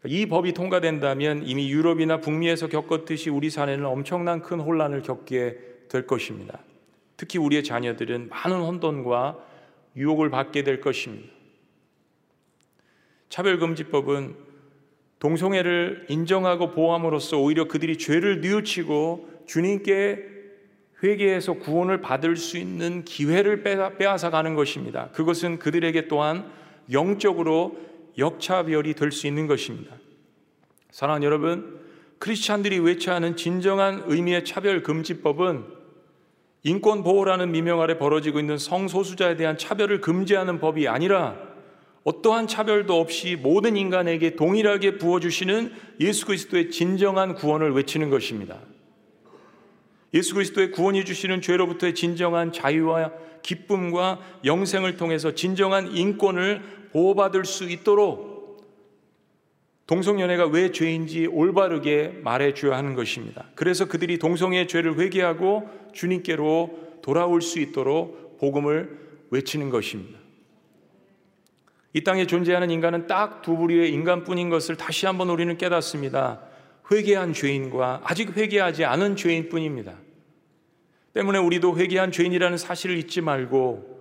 이 0.07 0.27
법이 0.27 0.53
통과된다면 0.53 1.43
이미 1.47 1.71
유럽이나 1.71 2.21
북미에서 2.21 2.69
겪었듯이 2.69 3.31
우리 3.31 3.51
사회는 3.51 3.85
엄청난 3.87 4.43
큰 4.43 4.61
혼란을 4.61 5.03
겪게 5.03 5.57
될 5.89 6.07
것입니다. 6.07 6.61
특히 7.17 7.39
우리의 7.39 7.65
자녀들은 7.65 8.29
많은 8.29 8.61
혼돈과 8.61 9.54
유혹을 9.97 10.31
받게 10.31 10.65
될 10.65 10.81
것입니다. 10.81 11.33
차별금지법은 13.29 14.37
동성애를 15.19 16.07
인정하고 16.09 16.71
보호함으로써 16.73 17.39
오히려 17.39 17.67
그들이 17.67 17.97
죄를 17.99 18.41
뉘우치고 18.41 19.45
주님께 19.47 20.35
회개해서 21.03 21.55
구원을 21.55 22.01
받을 22.01 22.37
수 22.37 22.59
있는 22.59 23.05
기회를 23.05 23.63
빼앗아 23.63 24.31
가는 24.31 24.55
것입니다. 24.55 25.11
그것은 25.13 25.59
그들에게 25.59 26.09
또한 26.09 26.51
영적으로 26.93 27.77
역차별이 28.19 28.95
될 28.95 29.11
수 29.11 29.27
있는 29.27 29.47
것입니다. 29.47 29.97
사랑하는 30.91 31.27
여러분, 31.27 31.81
크리스찬들이 32.19 32.79
외쳐하는 32.79 33.37
진정한 33.37 34.05
의미의 34.07 34.45
차별 34.45 34.83
금지법은 34.83 35.65
인권 36.67 37.03
보호라는 37.03 37.53
미명 37.53 37.83
아래 37.83 37.99
벌어지고 37.99 38.41
있는 38.41 38.57
성소수자에 38.57 39.37
대한 39.37 39.59
차별을 39.59 40.01
금지하는 40.01 40.61
법이 40.61 40.89
아니라 40.89 41.37
어떠한 42.05 42.47
차별도 42.47 42.99
없이 42.99 43.37
모든 43.37 43.77
인간에게 43.77 44.35
동일하게 44.37 44.97
부어주시는 44.97 45.73
예수 46.01 46.25
그리스도의 46.27 46.71
진정한 46.71 47.35
구원을 47.35 47.73
외치는 47.73 48.09
것입니다. 48.09 48.59
예수 50.15 50.35
그리스도의 50.35 50.71
구원이 50.71 51.05
주시는 51.05 51.43
죄로부터의 51.43 51.95
진정한 51.95 52.51
자유와 52.51 53.13
기쁨과 53.43 54.21
영생을 54.47 54.97
통해서 54.97 55.35
진정한 55.35 55.95
인권을 55.95 56.63
보호받을 56.93 57.45
수 57.45 57.69
있도록 57.69 58.34
동성연애가 59.87 60.47
왜 60.47 60.71
죄인지 60.71 61.27
올바르게 61.27 62.21
말해 62.23 62.55
줘야 62.55 62.77
하는 62.79 62.95
것입니다. 62.95 63.47
그래서 63.55 63.87
그들이 63.87 64.19
동성애의 64.19 64.67
죄를 64.67 64.99
회개하고 64.99 65.69
주님께로 65.93 67.01
돌아올 67.03 67.43
수 67.43 67.61
있도록 67.61 68.39
복음을 68.39 68.99
외치는 69.31 69.69
것입니다. 69.69 70.19
이 71.93 72.03
땅에 72.03 72.27
존재하는 72.27 72.71
인간은 72.71 73.07
딱 73.07 73.43
두 73.43 73.57
부류의 73.57 73.93
인간뿐인 73.93 74.49
것을 74.49 74.77
다시 74.77 75.07
한번 75.07 75.29
우리는 75.29 75.57
깨닫습니다. 75.57 76.41
회개한 76.91 77.35
죄인과 77.35 78.03
아직 78.05 78.37
회개하지 78.37 78.85
않은 78.85 79.17
죄인뿐입니다. 79.17 79.95
때문에 81.13 81.39
우리도 81.39 81.79
회개한 81.79 82.11
죄인이라는 82.11 82.59
사실을 82.59 82.97
잊지 82.97 83.21
말고 83.21 83.95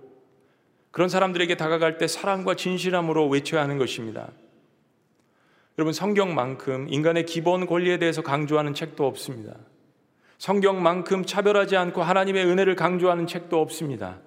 그런 0.90 1.08
사람들에게 1.08 1.56
다가갈 1.56 1.98
때 1.98 2.06
사랑과 2.06 2.54
진실함으로 2.54 3.28
외쳐야 3.28 3.62
하는 3.62 3.78
것입니다. 3.78 4.30
여러분 5.76 5.92
성경만큼 5.92 6.86
인간의 6.88 7.26
기본 7.26 7.66
권리에 7.66 7.98
대해서 7.98 8.22
강조하는 8.22 8.74
책도 8.74 9.06
없습니다. 9.06 9.56
성경만큼 10.38 11.24
차별하지 11.24 11.76
않고 11.76 12.02
하나님의 12.02 12.46
은혜를 12.46 12.76
강조하는 12.76 13.26
책도 13.26 13.60
없습니다. 13.60 14.20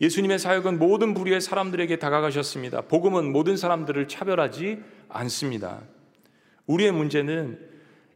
예수님의 0.00 0.38
사역은 0.38 0.78
모든 0.78 1.12
부류의 1.12 1.40
사람들에게 1.40 1.96
다가가셨습니다. 1.98 2.82
복음은 2.82 3.30
모든 3.30 3.56
사람들을 3.56 4.08
차별하지 4.08 4.82
않습니다. 5.08 5.82
우리의 6.66 6.92
문제는 6.92 7.58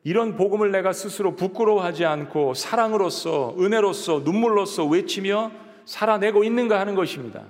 이런 0.03 0.37
복음을 0.37 0.71
내가 0.73 0.93
스스로 0.93 1.37
부끄러워하지 1.37 2.07
않고 2.07 2.55
사랑으로서 2.55 3.57
은혜로서 3.59 4.23
눈물로서 4.25 4.87
외치며 4.87 5.53
살아내고 5.85 6.45
있는가 6.45 6.81
하는 6.81 6.95
것입니다. 6.95 7.45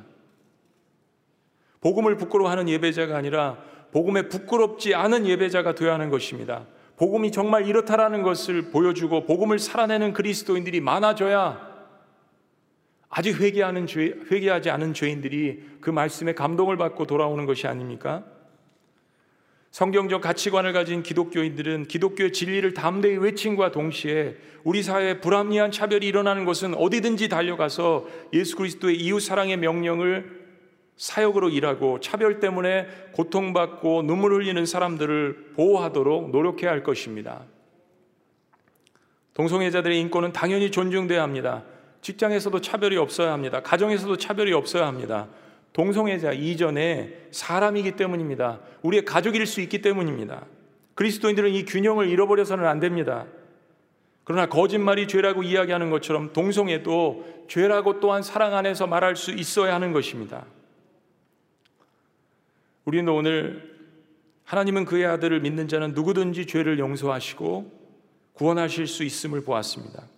복음을 1.81 2.17
부끄러워하는 2.17 2.69
예배자가 2.69 3.17
아니라 3.17 3.59
복음에 3.93 4.29
부끄럽지 4.29 4.95
않은 4.95 5.27
예배자가 5.27 5.75
되어야 5.75 5.95
하는 5.95 6.11
것입니다. 6.11 6.67
복음이 6.97 7.33
정말 7.33 7.67
이렇다라는 7.67 8.23
것을 8.23 8.71
보여주고 8.71 9.25
복음을 9.25 9.59
살아내는 9.59 10.13
그리스도인들이 10.13 10.81
많아져야 10.81 11.71
아직 13.09 13.41
회개하는 13.41 13.87
죄, 13.87 14.15
회개하지 14.31 14.71
않은 14.71 14.95
죄인들이 14.95 15.63
그 15.81 15.91
말씀에 15.91 16.35
감동을 16.35 16.77
받고 16.77 17.07
돌아오는 17.07 17.45
것이 17.47 17.67
아닙니까? 17.67 18.25
성경적 19.73 20.21
가치관을 20.21 20.73
가진 20.73 21.03
기독교인들은 21.03 21.87
기독교의 21.87 22.33
진리를 22.33 22.75
담대히 22.75 23.17
외침과 23.17 23.71
동시에 23.73 24.37
우리 24.65 24.83
사회에 24.83 25.21
불합리한 25.21 25.71
차별이 25.71 26.07
일어나는 26.07 26.45
것은 26.45 26.75
어디든지 26.75 27.29
달려가서 27.29 28.07
예수 28.33 28.57
그리스도의 28.57 28.97
이웃 28.97 29.21
사랑의 29.21 29.57
명령을 29.57 30.40
사역으로 31.01 31.49
일하고 31.49 31.99
차별 32.01 32.41
때문에 32.41 32.87
고통받고 33.13 34.03
눈물 34.03 34.35
흘리는 34.35 34.67
사람들을 34.67 35.53
보호하도록 35.57 36.31
노력해야 36.31 36.71
할 36.71 36.83
것입니다. 36.83 37.41
동성애자들의 39.33 39.99
인권은 39.99 40.33
당연히 40.35 40.71
존중돼야 40.71 41.23
합니다. 41.23 41.65
직장에서도 42.03 42.61
차별이 42.61 42.99
없어야 42.99 43.33
합니다. 43.33 43.63
가정에서도 43.63 44.19
차별이 44.19 44.53
없어야 44.53 44.87
합니다. 44.87 45.29
동성애자 45.73 46.33
이전에 46.33 47.29
사람이기 47.31 47.93
때문입니다. 47.93 48.61
우리의 48.83 49.07
가족일 49.07 49.47
수 49.47 49.63
있기 49.63 49.81
때문입니다. 49.81 50.45
그리스도인들은 50.97 51.51
이 51.51 51.65
균형을 51.65 52.09
잃어버려서는 52.09 52.67
안 52.67 52.79
됩니다. 52.79 53.25
그러나 54.25 54.51
거짓말이 54.51 55.09
죄라고 55.09 55.45
이야기하는 55.45 55.89
것처럼 55.89 56.35
동성애도 56.35 57.47
죄라고 57.49 58.01
또한 58.01 58.23
사랑 58.23 58.55
안에서 58.55 58.87
말할 58.87 59.17
수 59.17 59.31
있어야 59.31 59.75
하는 59.75 59.95
것입니다. 59.95 60.45
우리는 62.91 63.09
오늘 63.13 63.71
하나님은 64.43 64.85
그의 64.85 65.07
아들을 65.07 65.43
믿는 65.43 65.69
자는 65.69 65.93
누구든지 65.93 66.47
죄를 66.47 66.81
용서하시고 66.81 67.71
구원하실 68.33 68.89
수 68.89 69.05
있음을 69.05 69.45
보았습니다. 69.45 70.09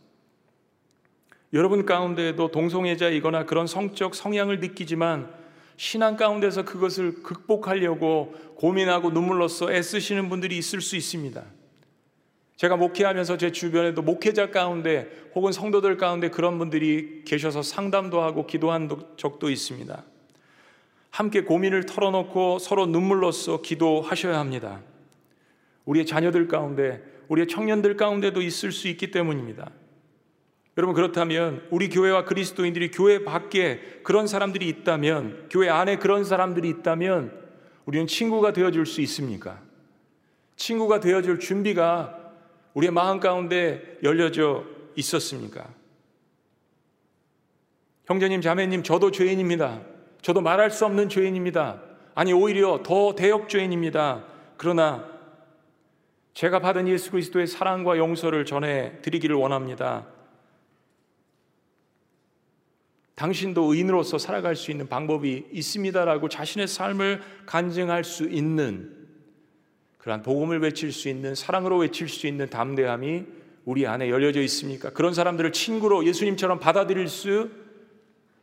여러분 1.53 1.85
가운데에도 1.85 2.51
동성애자이거나 2.51 3.45
그런 3.45 3.67
성적 3.67 4.15
성향을 4.15 4.61
느끼지만 4.61 5.31
신앙 5.77 6.17
가운데서 6.17 6.65
그것을 6.65 7.23
극복하려고 7.23 8.33
고민하고 8.55 9.11
눈물로써 9.11 9.71
애쓰시는 9.71 10.31
분들이 10.31 10.57
있을 10.57 10.81
수 10.81 10.97
있습니다. 10.97 11.45
제가 12.57 12.79
목회하면서 12.79 13.37
제 13.37 13.53
주변에도 13.53 14.01
목회자 14.01 14.51
가운데 14.51 15.11
혹은 15.35 15.53
성도들 15.53 15.99
가운데 15.99 16.31
그런 16.31 16.57
분들이 16.57 17.23
계셔서 17.27 17.62
상담도 17.62 18.23
하고 18.23 18.47
기도한 18.47 18.89
적도 19.18 19.51
있습니다. 19.51 20.07
함께 21.13 21.43
고민을 21.43 21.85
털어놓고 21.85 22.59
서로 22.59 22.87
눈물로써 22.87 23.61
기도하셔야 23.61 24.39
합니다. 24.39 24.81
우리의 25.85 26.07
자녀들 26.07 26.49
가운데, 26.49 27.03
우리의 27.29 27.49
청년들 27.49 27.99
가운데도 27.99 28.41
있을 28.41 28.73
수 28.73 28.89
있기 28.89 29.11
때문입니다. 29.11 29.71
여러분 30.79 30.95
그렇다면 30.95 31.67
우리 31.71 31.91
교회와 31.91 32.25
그리스도인들이 32.25 32.91
교회 32.91 33.25
밖에 33.25 34.01
그런 34.03 34.27
사람들이 34.27 34.67
있다면 34.69 35.49
교회 35.51 35.69
안에 35.69 35.99
그런 35.99 36.25
사람들이 36.25 36.67
있다면 36.71 37.31
우리는 37.85 38.07
친구가 38.07 38.55
되어 38.55 38.71
줄 38.71 38.87
수 38.87 39.03
있습니까? 39.03 39.61
친구가 40.57 41.01
되어 41.01 41.21
줄 41.21 41.39
준비가 41.39 42.33
우리의 42.73 42.91
마음 42.91 43.21
가운데 43.21 43.99
열려져 44.03 44.65
있었습니까? 44.97 45.69
형제님, 48.07 48.41
자매님, 48.41 48.83
저도 48.83 49.11
죄인입니다. 49.11 49.91
저도 50.23 50.41
말할 50.41 50.70
수 50.70 50.87
없는 50.87 51.09
죄인입니다. 51.09 51.83
아니, 52.14 52.33
오히려 52.33 52.83
더 52.83 53.14
대역 53.14 53.49
죄인입니다. 53.49 54.25
그러나 54.57 55.11
제가 56.35 56.61
받은 56.61 56.89
예수 56.89 57.11
그리스도의 57.11 57.47
사랑과 57.47 57.99
용서를 57.99 58.47
전해 58.47 59.01
드리기를 59.03 59.37
원합니다. 59.37 60.07
당신도 63.14 63.73
의인으로서 63.73 64.18
살아갈 64.18 64.57
수 64.57 64.70
있는 64.70 64.89
방법이 64.89 65.49
있습니다라고 65.53 66.29
자신의 66.29 66.66
삶을 66.66 67.23
간증할 67.47 68.05
수 68.05 68.29
있는 68.29 69.03
그러한 69.99 70.23
복음을 70.23 70.61
외칠 70.61 70.91
수 70.93 71.09
있는 71.09 71.35
사랑으로 71.35 71.79
외칠 71.79 72.09
수 72.09 72.27
있는 72.27 72.49
담대함이 72.49 73.25
우리 73.64 73.87
안에 73.87 74.11
열려져 74.11 74.41
있습니까? 74.43 74.91
그런 74.91 75.14
사람들을 75.14 75.53
친구로 75.53 76.05
예수님처럼 76.07 76.59
받아들일 76.59 77.07
수 77.09 77.51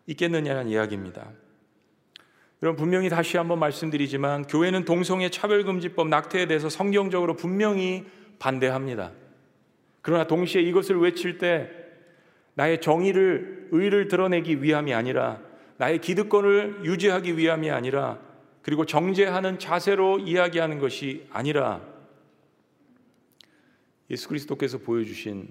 있겠느냐는 0.07 0.69
이야기입니다. 0.69 1.29
여러분 2.61 2.77
분명히 2.77 3.07
다시 3.07 3.37
한번 3.37 3.59
말씀드리지만 3.59 4.43
교회는 4.47 4.83
동성애 4.83 5.29
차별금지법 5.29 6.09
낙태에 6.09 6.45
대해서 6.45 6.67
성경적으로 6.67 7.35
분명히 7.35 8.05
반대합니다. 8.37 9.13
그러나 10.01 10.27
동시에 10.27 10.61
이것을 10.61 10.99
외칠 10.99 11.37
때 11.37 11.69
나의 12.55 12.81
정의를 12.81 13.69
의를 13.71 14.09
드러내기 14.09 14.61
위함이 14.61 14.93
아니라 14.93 15.41
나의 15.77 16.01
기득권을 16.01 16.81
유지하기 16.83 17.37
위함이 17.37 17.71
아니라 17.71 18.19
그리고 18.61 18.85
정죄하는 18.85 19.59
자세로 19.59 20.19
이야기하는 20.19 20.79
것이 20.79 21.25
아니라 21.29 21.81
예수 24.09 24.27
그리스도께서 24.27 24.79
보여주신 24.79 25.47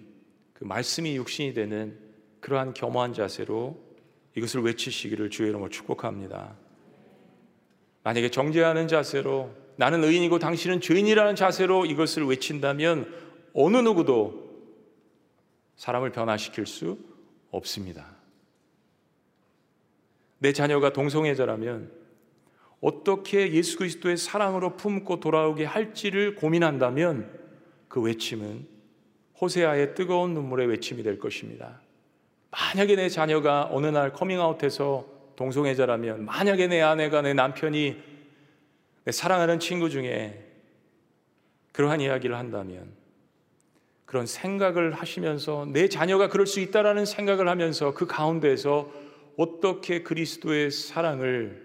그 0.52 0.64
말씀이 0.64 1.16
육신이 1.16 1.54
되는 1.54 1.98
그러한 2.40 2.74
겸허한 2.74 3.14
자세로 3.14 3.82
이것을 4.36 4.60
외치시기를 4.62 5.30
주의 5.30 5.48
이름으로 5.48 5.70
축복합니다. 5.70 6.67
만약에 8.08 8.30
정죄하는 8.30 8.88
자세로 8.88 9.50
나는 9.76 10.02
의인이고 10.02 10.38
당신은 10.38 10.80
죄인이라는 10.80 11.36
자세로 11.36 11.84
이것을 11.84 12.24
외친다면 12.24 13.06
어느 13.52 13.76
누구도 13.76 14.48
사람을 15.76 16.10
변화시킬 16.12 16.64
수 16.64 16.96
없습니다. 17.50 18.06
내 20.38 20.54
자녀가 20.54 20.90
동성애자라면 20.94 21.92
어떻게 22.80 23.52
예수 23.52 23.76
그리스도의 23.76 24.16
사랑으로 24.16 24.78
품고 24.78 25.20
돌아오게 25.20 25.66
할지를 25.66 26.34
고민한다면 26.34 27.30
그 27.88 28.00
외침은 28.00 28.66
호세아의 29.38 29.94
뜨거운 29.94 30.32
눈물의 30.32 30.66
외침이 30.68 31.02
될 31.02 31.18
것입니다. 31.18 31.82
만약에 32.52 32.96
내 32.96 33.10
자녀가 33.10 33.68
어느 33.70 33.88
날 33.88 34.14
커밍아웃해서 34.14 35.17
동성애자라면 35.38 36.24
만약에 36.24 36.66
내 36.66 36.82
아내가 36.82 37.22
내 37.22 37.32
남편이 37.32 37.96
내 39.04 39.12
사랑하는 39.12 39.60
친구 39.60 39.88
중에 39.88 40.44
그러한 41.70 42.00
이야기를 42.00 42.36
한다면 42.36 42.92
그런 44.04 44.26
생각을 44.26 44.92
하시면서 44.92 45.64
내 45.72 45.88
자녀가 45.88 46.28
그럴 46.28 46.44
수 46.44 46.58
있다라는 46.58 47.04
생각을 47.04 47.48
하면서 47.48 47.94
그 47.94 48.06
가운데에서 48.06 48.90
어떻게 49.36 50.02
그리스도의 50.02 50.72
사랑을 50.72 51.64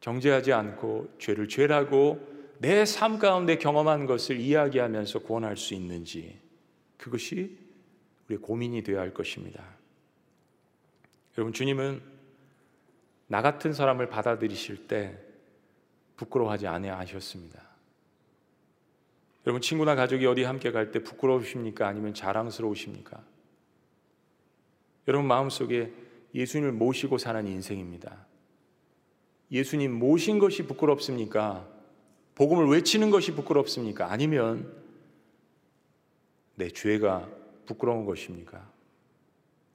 정죄하지 0.00 0.52
않고 0.52 1.14
죄를 1.18 1.48
죄라고 1.48 2.20
내 2.58 2.84
삶 2.84 3.18
가운데 3.18 3.56
경험한 3.56 4.04
것을 4.04 4.38
이야기하면서 4.38 5.20
구원할 5.20 5.56
수 5.56 5.72
있는지 5.72 6.38
그것이 6.98 7.56
우리 8.28 8.36
고민이 8.36 8.82
되어야 8.82 9.00
할 9.00 9.14
것입니다. 9.14 9.81
여러분 11.36 11.52
주님은 11.52 12.02
나 13.26 13.40
같은 13.42 13.72
사람을 13.72 14.08
받아들이실 14.08 14.86
때 14.86 15.18
부끄러워하지 16.16 16.66
아니하셨습니다. 16.66 17.62
여러분 19.46 19.60
친구나 19.60 19.94
가족이 19.94 20.26
어디 20.26 20.44
함께 20.44 20.70
갈 20.70 20.92
때 20.92 21.02
부끄러우십니까? 21.02 21.88
아니면 21.88 22.14
자랑스러우십니까? 22.14 23.22
여러분 25.08 25.26
마음속에 25.26 25.92
예수님을 26.34 26.72
모시고 26.72 27.18
사는 27.18 27.46
인생입니다. 27.46 28.26
예수님 29.50 29.92
모신 29.92 30.38
것이 30.38 30.66
부끄럽습니까? 30.66 31.68
복음을 32.34 32.68
외치는 32.68 33.10
것이 33.10 33.32
부끄럽습니까? 33.32 34.10
아니면 34.10 34.72
내 36.54 36.68
죄가 36.68 37.28
부끄러운 37.66 38.04
것입니까? 38.04 38.71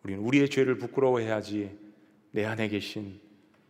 우리는 0.08 0.24
우리의 0.24 0.49
죄를 0.49 0.78
부끄러워해야지 0.78 1.70
내 2.32 2.45
안에 2.45 2.70
계신 2.70 3.20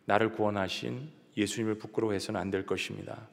나를 0.06 0.32
구원하신 0.34 1.10
예수님을 1.36 1.80
부끄러워해서는 1.80 2.40
안 2.40 2.52
될 2.52 2.68
것입니다. 2.68 3.28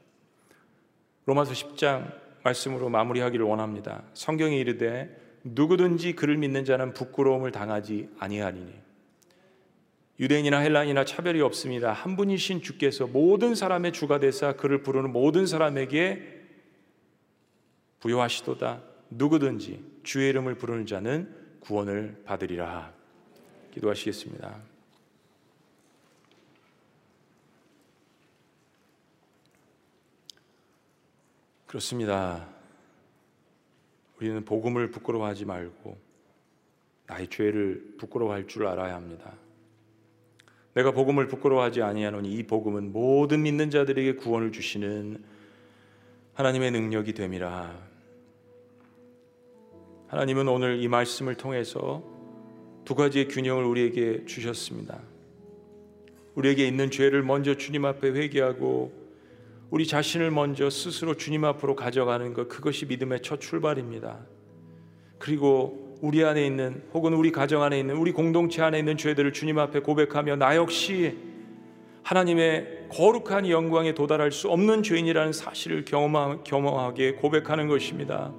로마서 1.26 1.52
10장 1.52 2.14
말씀으로 2.42 2.88
마무리하기를 2.88 3.44
원합니다. 3.44 4.05
성경에 4.14 4.57
이르되 4.59 5.20
누구든지 5.44 6.14
그를 6.14 6.38
믿는 6.38 6.64
자는 6.64 6.94
부끄러움을 6.94 7.52
당하지 7.52 8.09
아니하리니 8.18 8.72
유대인이나 10.20 10.61
헬라인이나 10.61 11.05
차별이 11.05 11.42
없습니다. 11.42 11.92
한 11.92 12.16
분이신 12.16 12.62
주께서 12.62 13.07
모든 13.07 13.55
사람의 13.55 13.92
주가 13.92 14.18
되사 14.18 14.55
그를 14.55 14.82
부르는 14.82 15.12
모든 15.12 15.46
사람에게 15.46 16.40
부여하시도다. 18.00 18.82
누구든지 19.11 19.84
주의 20.05 20.30
이름을 20.30 20.55
부르는 20.55 20.86
자는 20.86 21.34
구원을 21.61 22.22
받으리라. 22.24 22.93
기도하시겠습니다. 23.75 24.57
그렇습니다. 31.66 32.49
우리는 34.18 34.45
복음을 34.45 34.93
부끄러워하지 34.93 35.45
말고 35.45 35.99
나의 37.07 37.29
죄를 37.29 37.97
부끄러워할 37.99 38.47
줄 38.47 38.66
알아야 38.66 38.95
합니다. 38.95 39.33
내가 40.75 40.93
복음을 40.93 41.27
부끄러워하지 41.27 41.83
아니하노니 41.83 42.33
이 42.33 42.45
복음은 42.45 42.93
모든 42.93 43.43
믿는 43.43 43.70
자들에게 43.70 44.14
구원을 44.14 44.53
주시는 44.53 45.22
하나님의 46.35 46.70
능력이 46.70 47.12
됨이라. 47.12 47.95
하나님은 50.09 50.47
오늘 50.47 50.81
이 50.81 50.87
말씀을 50.87 51.35
통해서 51.35 52.13
두 52.85 52.95
가지의 52.95 53.28
균형을 53.28 53.64
우리에게 53.64 54.24
주셨습니다. 54.26 55.01
우리에게 56.35 56.66
있는 56.66 56.91
죄를 56.91 57.22
먼저 57.22 57.55
주님 57.55 57.85
앞에 57.85 58.09
회개하고 58.09 59.05
우리 59.70 59.87
자신을 59.87 60.30
먼저 60.30 60.68
스스로 60.70 61.14
주님 61.14 61.45
앞으로 61.45 61.74
가져가는 61.74 62.35
것 62.35 62.49
그것이 62.49 62.87
믿음의 62.87 63.22
첫 63.22 63.41
출발입니다. 63.41 64.26
그리고 65.18 65.97
우리 66.03 66.22
안에 66.22 66.45
있는 66.45 66.82
혹은 66.93 67.14
우리 67.14 67.32
가정 67.32 67.62
안에 67.62 67.78
있는 67.78 67.97
우리 67.97 68.12
공동체 68.12 68.62
안에 68.62 68.78
있는 68.78 68.97
죄들을 68.97 69.32
주님 69.32 69.59
앞에 69.59 69.80
고백하며 69.80 70.37
나 70.37 70.55
역시 70.57 71.16
하나님의 72.03 72.89
거룩한 72.91 73.49
영광에 73.49 73.95
도달할 73.95 74.30
수 74.30 74.51
없는 74.51 74.82
죄인이라는 74.82 75.32
사실을 75.32 75.87
경험하게 75.87 77.14
고백하는 77.14 77.68
것입니다. 77.68 78.35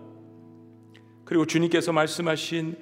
그리고 1.23 1.47
주님께서 1.47 1.91
말씀하신 1.91 2.75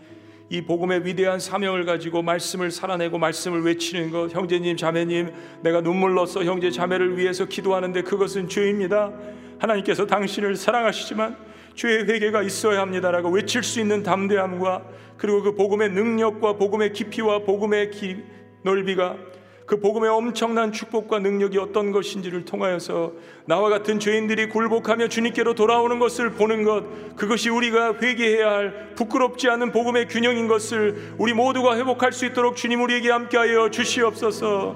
이 0.50 0.62
복음의 0.62 1.06
위대한 1.06 1.40
사명을 1.40 1.86
가지고 1.86 2.22
말씀을 2.22 2.70
살아내고 2.70 3.18
말씀을 3.18 3.64
외치는 3.64 4.12
것 4.12 4.34
형제님 4.34 4.78
자매님 4.78 5.32
내가 5.62 5.82
눈물로써 5.82 6.44
형제 6.44 6.70
자매를 6.70 7.18
위해서 7.18 7.46
기도하는데 7.46 8.02
그것은 8.04 8.50
죄입니다. 8.50 9.14
하나님께서 9.60 10.06
당신을 10.06 10.56
사랑하시지만 10.56 11.38
죄의 11.76 12.06
회개가 12.06 12.44
있어야 12.44 12.82
합니다라고 12.82 13.30
외칠 13.30 13.64
수 13.64 13.80
있는 13.80 14.04
담대함과 14.04 14.84
그리고 15.18 15.42
그 15.42 15.56
복음의 15.56 15.92
능력과 15.92 16.54
복음의 16.54 16.94
깊이와 16.94 17.40
복음의 17.40 17.92
기, 17.92 18.18
넓이가 18.64 19.18
그 19.66 19.80
복음의 19.80 20.10
엄청난 20.10 20.72
축복과 20.74 21.20
능력이 21.20 21.58
어떤 21.58 21.92
것인지를 21.92 22.44
통하여서 22.44 23.14
나와 23.46 23.70
같은 23.70 24.00
죄인들이 24.00 24.50
굴복하며 24.50 25.08
주님께로 25.08 25.54
돌아오는 25.54 26.00
것을 26.00 26.32
보는 26.32 26.64
것 26.64 27.16
그것이 27.16 27.50
우리가 27.50 27.96
회개해야 27.96 28.52
할 28.52 28.96
부끄럽지 28.96 29.50
않은 29.50 29.72
복음의 29.72 30.08
균형인 30.10 30.48
것을 30.48 31.14
우리 31.18 31.34
모두가 31.34 31.78
회복할 31.78 32.12
수 32.12 32.26
있도록 32.26 32.58
주님 32.58 32.82
우리에게 32.82 33.10
함께하여 33.10 33.70
주시옵소서. 33.70 34.76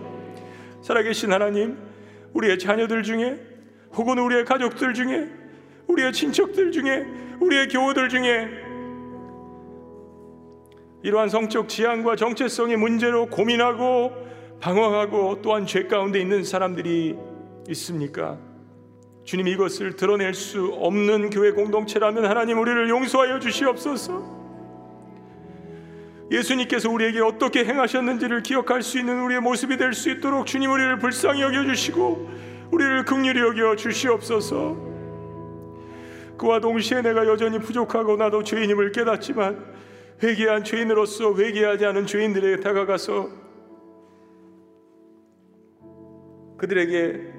살아계신 0.82 1.34
하나님 1.34 1.78
우리의 2.34 2.58
자녀들 2.58 3.04
중에 3.04 3.40
혹은 3.94 4.20
우리의 4.20 4.46
가족들 4.46 4.94
중에 4.94 5.28
우리의 5.88 6.14
친척들 6.14 6.72
중에 6.72 7.06
우리의 7.42 7.68
교우들 7.68 8.08
중에 8.10 8.48
이러한 11.04 11.30
성적 11.30 11.70
지향과 11.70 12.16
정체성의 12.16 12.78
문제로 12.78 13.28
고민하고 13.28 14.28
방황하고 14.60 15.42
또한 15.42 15.66
죄 15.66 15.84
가운데 15.84 16.20
있는 16.20 16.44
사람들이 16.44 17.16
있습니까? 17.70 18.38
주님 19.24 19.48
이것을 19.48 19.96
드러낼 19.96 20.34
수 20.34 20.74
없는 20.74 21.30
교회 21.30 21.52
공동체라면 21.52 22.26
하나님 22.26 22.60
우리를 22.60 22.90
용서하여 22.90 23.40
주시옵소서. 23.40 24.38
예수님께서 26.32 26.90
우리에게 26.90 27.22
어떻게 27.22 27.64
행하셨는지를 27.66 28.44
기억할 28.44 28.82
수 28.82 29.00
있는 29.00 29.22
우리의 29.22 29.42
모습이 29.42 29.78
될 29.78 29.94
수 29.94 30.10
있도록 30.10 30.46
주님 30.46 30.72
우리를 30.72 30.98
불쌍히 31.00 31.42
여겨 31.42 31.64
주시고 31.66 32.30
우리를 32.72 33.06
긍휼히 33.06 33.40
여겨 33.40 33.76
주시옵소서. 33.76 34.88
그와 36.38 36.60
동시에 36.60 37.02
내가 37.02 37.26
여전히 37.28 37.60
부족하고 37.60 38.16
나도 38.18 38.44
죄인임을 38.44 38.92
깨닫지만 38.92 39.66
회개한 40.22 40.64
죄인으로서 40.64 41.36
회개하지 41.36 41.86
않은 41.86 42.06
죄인들에게 42.06 42.62
다가가서 42.62 43.47
그들에게 46.58 47.34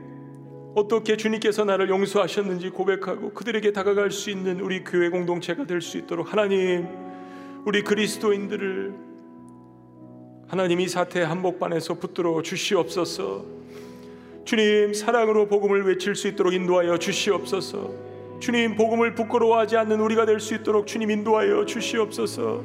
어떻게 0.75 1.17
주님께서 1.17 1.65
나를 1.65 1.89
용서하셨는지 1.89 2.71
고백하고 2.71 3.33
그들에게 3.33 3.73
다가갈 3.73 4.11
수 4.11 4.31
있는 4.31 4.61
우리 4.61 4.85
교회 4.85 5.09
공동체가 5.09 5.67
될 5.67 5.81
수 5.81 5.99
있도록 5.99 6.33
하나님 6.33 6.87
우리 7.65 7.83
그리스도인들을 7.83 8.95
하나님 10.47 10.81
이 10.81 10.89
사태 10.89 11.23
한복판에서 11.23 11.95
붙들어 11.95 12.41
주시옵소서. 12.43 13.45
주님 14.45 14.95
사랑으로 14.95 15.47
복음을 15.49 15.85
외칠 15.85 16.15
수 16.15 16.29
있도록 16.29 16.55
인도하여 16.55 16.97
주시옵소서. 16.99 17.93
주님 18.41 18.77
복음을 18.77 19.15
부끄러워하지 19.15 19.77
않는 19.77 20.01
우리가 20.01 20.25
될 20.25 20.41
수 20.41 20.55
있도록 20.55 20.87
주님 20.87 21.11
인도하여 21.11 21.67
주시옵소서. 21.67 22.63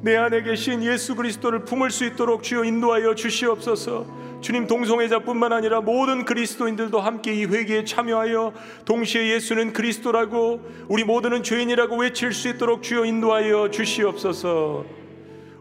내 0.00 0.16
안에 0.16 0.42
계신 0.42 0.82
예수 0.82 1.14
그리스도를 1.14 1.64
품을 1.64 1.90
수 1.90 2.04
있도록 2.04 2.42
주여 2.42 2.64
인도하여 2.64 3.14
주시옵소서 3.14 4.06
주님 4.44 4.66
동성애자뿐만 4.66 5.54
아니라 5.54 5.80
모든 5.80 6.26
그리스도인들도 6.26 7.00
함께 7.00 7.32
이 7.32 7.46
회개에 7.46 7.84
참여하여 7.84 8.52
동시에 8.84 9.30
예수는 9.30 9.72
그리스도라고 9.72 10.60
우리 10.88 11.02
모두는 11.02 11.42
죄인이라고 11.42 11.96
외칠 11.96 12.34
수 12.34 12.50
있도록 12.50 12.82
주여 12.82 13.06
인도하여 13.06 13.70
주시옵소서. 13.70 14.84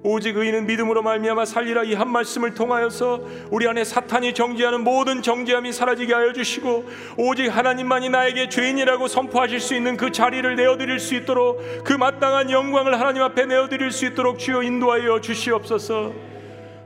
오직 0.03 0.36
의인은 0.36 0.65
믿음으로 0.65 1.01
말미암아 1.01 1.45
살리라 1.45 1.84
이 1.84 1.93
한 1.93 2.11
말씀을 2.11 2.55
통하여서 2.55 3.21
우리 3.51 3.69
안에 3.69 3.86
사탄이 3.86 4.34
정지하는 4.34 4.84
모든 4.84 5.21
정지함이 5.21 5.71
사라지게 5.71 6.13
하여 6.13 6.34
주시고 6.34 6.84
오직 7.15 7.47
하나님만이 7.47 8.09
나에게 8.09 8.49
죄인이라고 8.49 9.07
선포하실 9.07 9.61
수 9.61 9.75
있는 9.75 9.95
그 9.95 10.11
자리를 10.11 10.57
내어 10.57 10.75
드릴 10.75 10.99
수 10.99 11.15
있도록 11.15 11.86
그 11.86 11.93
마땅한 11.93 12.51
영광을 12.51 12.99
하나님 12.99 13.21
앞에 13.21 13.45
내어 13.45 13.69
드릴 13.69 13.91
수 13.91 14.05
있도록 14.07 14.39
주여 14.39 14.61
인도하여 14.61 15.21
주시옵소서. 15.21 16.32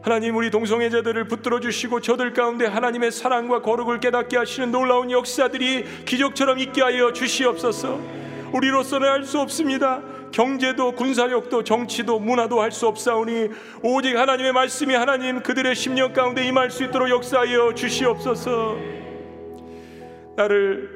하나님 0.07 0.37
우리 0.37 0.49
동성애자들을 0.49 1.25
붙들어 1.25 1.59
주시고 1.59 1.99
저들 1.99 2.31
가운데 2.31 2.65
하나님의 2.65 3.11
사랑과 3.11 3.61
거룩을 3.61 3.99
깨닫게 3.99 4.37
하시는 4.37 4.71
놀라운 4.71 5.11
역사들이 5.11 5.83
기적처럼 6.05 6.59
있게 6.59 6.81
하여 6.81 7.11
주시옵소서. 7.11 7.99
우리로서는 8.53 9.05
할수 9.05 9.37
없습니다. 9.41 10.01
경제도 10.31 10.93
군사력도 10.93 11.65
정치도 11.65 12.21
문화도 12.21 12.61
할 12.61 12.71
수 12.71 12.87
없사오니 12.87 13.49
오직 13.83 14.15
하나님의 14.15 14.53
말씀이 14.53 14.93
하나님 14.93 15.43
그들의 15.43 15.75
심령 15.75 16.13
가운데 16.13 16.47
임할 16.47 16.71
수 16.71 16.85
있도록 16.85 17.09
역사하여 17.09 17.73
주시옵소서. 17.75 18.77
나를 20.37 20.89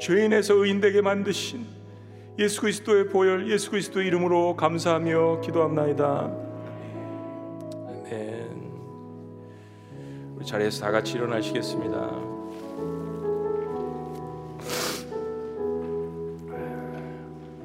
죄인에서 0.00 0.54
의인되게 0.54 1.02
만드신 1.02 1.66
예수 2.38 2.62
그리스도의 2.62 3.08
보혈 3.08 3.50
예수 3.50 3.70
그리스도의 3.70 4.06
이름으로 4.06 4.56
감사하며 4.56 5.42
기도합나이다. 5.42 6.47
우리 10.34 10.44
자리에서 10.44 10.84
다 10.84 10.90
같이 10.90 11.14
일어나시겠습니다. 11.14 11.96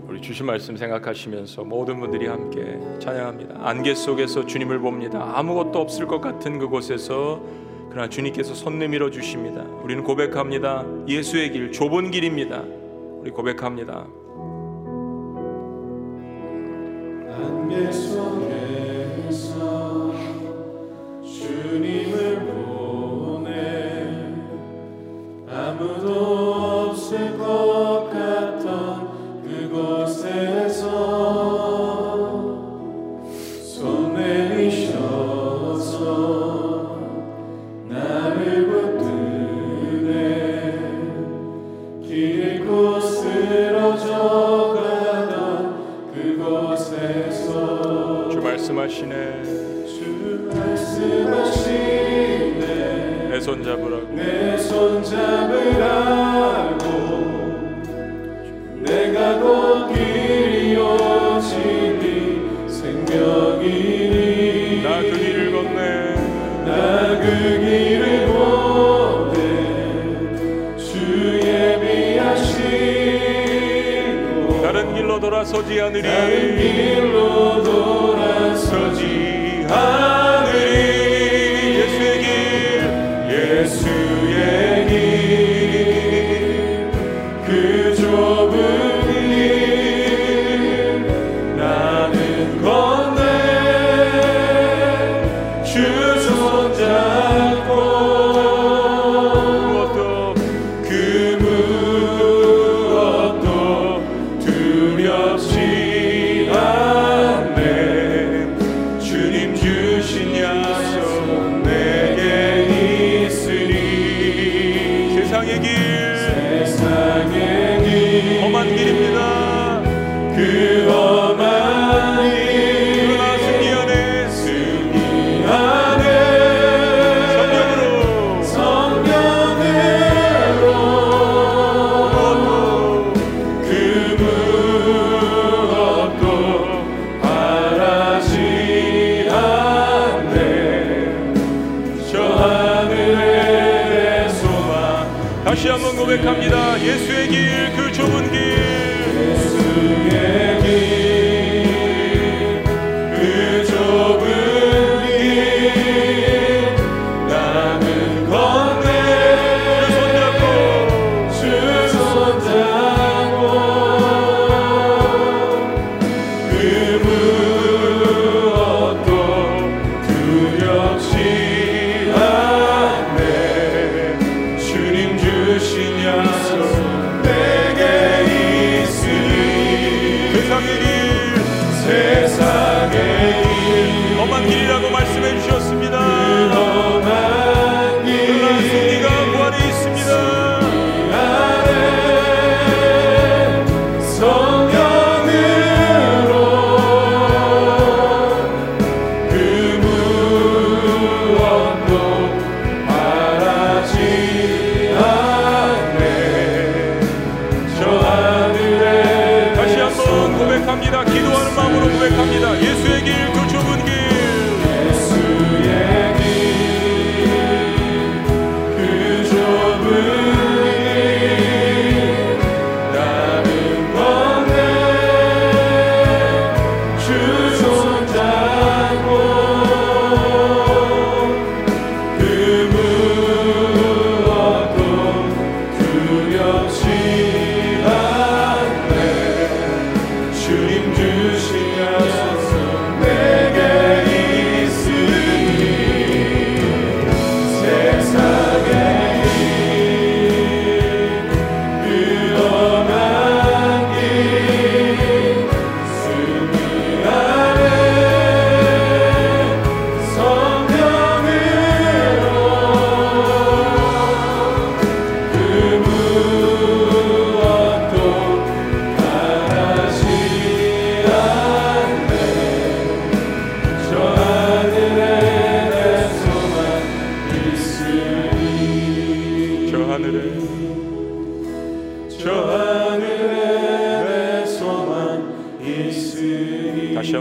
우리 0.07 0.21
주신 0.21 0.45
말씀 0.45 0.75
생각하시면서 0.75 1.63
모든 1.63 1.99
분들이 1.99 2.27
함께 2.27 2.79
찬양합니다. 2.99 3.67
안개 3.67 3.95
속에서 3.95 4.45
주님을 4.45 4.79
봅니다. 4.79 5.37
아무것도 5.37 5.79
없을 5.79 6.07
것 6.07 6.21
같은 6.21 6.59
그곳에서 6.59 7.41
그러나 7.89 8.09
주님께서 8.09 8.53
손 8.53 8.79
내밀어 8.79 9.11
주십니다. 9.11 9.61
우리는 9.83 10.03
고백합니다. 10.03 10.85
예수의 11.07 11.51
길 11.51 11.71
좁은 11.71 12.11
길입니다. 12.11 12.63
우리 13.21 13.31
고백합니다. 13.31 14.07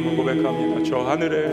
한번 0.02 0.16
고백합니다. 0.16 0.82
저 0.82 0.98
하늘에 0.98 1.48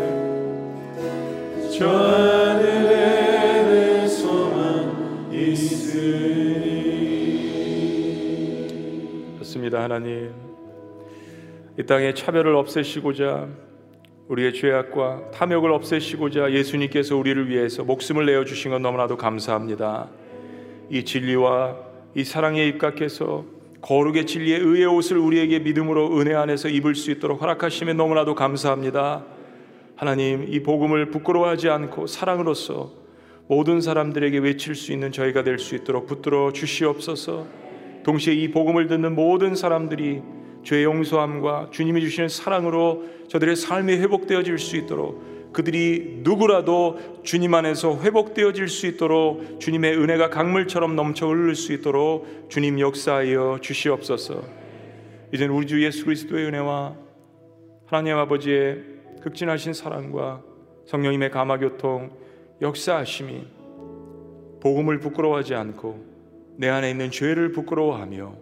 저 1.71 1.87
하늘에 1.87 3.63
내 3.63 4.07
소망 4.07 5.29
있으니 5.31 5.99
그렇습니다. 9.35 9.83
하나님. 9.83 10.33
이 11.77 11.83
땅에 11.83 12.13
차별을 12.13 12.55
없애시고자 12.55 13.47
우리의 14.27 14.53
죄악과 14.53 15.29
탐욕을 15.31 15.71
없애시고자 15.71 16.51
예수님께서 16.51 17.15
우리를 17.15 17.49
위해서 17.49 17.83
목숨을 17.83 18.25
내어 18.25 18.45
주신 18.45 18.71
건 18.71 18.81
너무나도 18.81 19.15
감사합니다. 19.17 20.09
이 20.89 21.05
진리와 21.05 21.77
이 22.15 22.23
사랑에 22.23 22.67
입각해서 22.67 23.45
거룩의 23.81 24.25
진리의 24.25 24.59
의의 24.59 24.85
옷을 24.85 25.17
우리에게 25.17 25.59
믿음으로 25.59 26.19
은혜 26.19 26.35
안에서 26.35 26.67
입을 26.69 26.95
수 26.95 27.11
있도록 27.11 27.41
허락하시면 27.41 27.97
너무나도 27.97 28.35
감사합니다. 28.35 29.25
하나님 29.95 30.45
이 30.47 30.61
복음을 30.61 31.11
부끄러워하지 31.11 31.69
않고 31.69 32.07
사랑으로서 32.07 32.91
모든 33.47 33.81
사람들에게 33.81 34.37
외칠 34.39 34.75
수 34.75 34.91
있는 34.91 35.11
저희가 35.11 35.43
될 35.43 35.59
수 35.59 35.75
있도록 35.75 36.07
붙들어 36.07 36.51
주시옵소서. 36.51 37.47
동시에 38.03 38.33
이 38.33 38.51
복음을 38.51 38.87
듣는 38.87 39.15
모든 39.15 39.55
사람들이 39.55 40.21
죄 40.63 40.83
용서함과 40.83 41.69
주님이 41.71 42.01
주시는 42.01 42.29
사랑으로 42.29 43.03
저들의 43.27 43.55
삶이 43.55 43.93
회복되어질 43.93 44.57
수 44.57 44.77
있도록 44.77 45.38
그들이 45.51 46.21
누구라도 46.23 47.21
주님 47.23 47.53
안에서 47.53 47.99
회복되어질 47.99 48.67
수 48.67 48.85
있도록 48.87 49.59
주님의 49.59 49.97
은혜가 49.97 50.29
강물처럼 50.29 50.95
넘쳐 50.95 51.27
흐를 51.27 51.55
수 51.55 51.73
있도록 51.73 52.49
주님 52.49 52.79
역사하여 52.79 53.59
주시옵소서. 53.61 54.43
이젠 55.33 55.49
우리 55.49 55.67
주 55.67 55.83
예수 55.83 56.05
그리스도의 56.05 56.45
은혜와 56.45 56.95
하나님 57.85 58.17
아버지의 58.17 58.83
극진하신 59.21 59.73
사랑과 59.73 60.41
성령님의 60.85 61.31
감화 61.31 61.57
교통 61.57 62.11
역사하심이 62.61 63.47
복음을 64.59 64.99
부끄러워하지 64.99 65.55
않고 65.55 66.05
내 66.57 66.67
안에 66.67 66.91
있는 66.91 67.09
죄를 67.09 67.51
부끄러워하며 67.51 68.35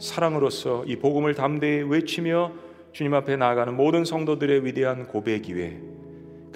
사랑으로서 0.00 0.84
이 0.86 0.96
복음을 0.96 1.34
담대히 1.34 1.82
외치며 1.82 2.52
주님 2.92 3.14
앞에 3.14 3.36
나아가는 3.36 3.76
모든 3.76 4.04
성도들의 4.04 4.64
위대한 4.64 5.06
고백 5.06 5.48
이외 5.48 5.80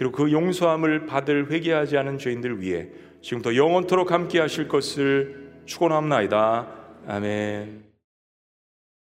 그리고 0.03 0.17
그 0.17 0.33
용서함을 0.33 1.07
받을 1.07 1.49
회개하지 1.49 1.97
않은 1.97 2.19
죄인들 2.19 2.61
위해 2.61 2.89
지금부터 3.21 3.55
영원토록 3.55 4.11
함께 4.11 4.41
하실 4.41 4.67
것을 4.67 5.53
축원합나이다. 5.65 6.67
아멘. 7.07 7.92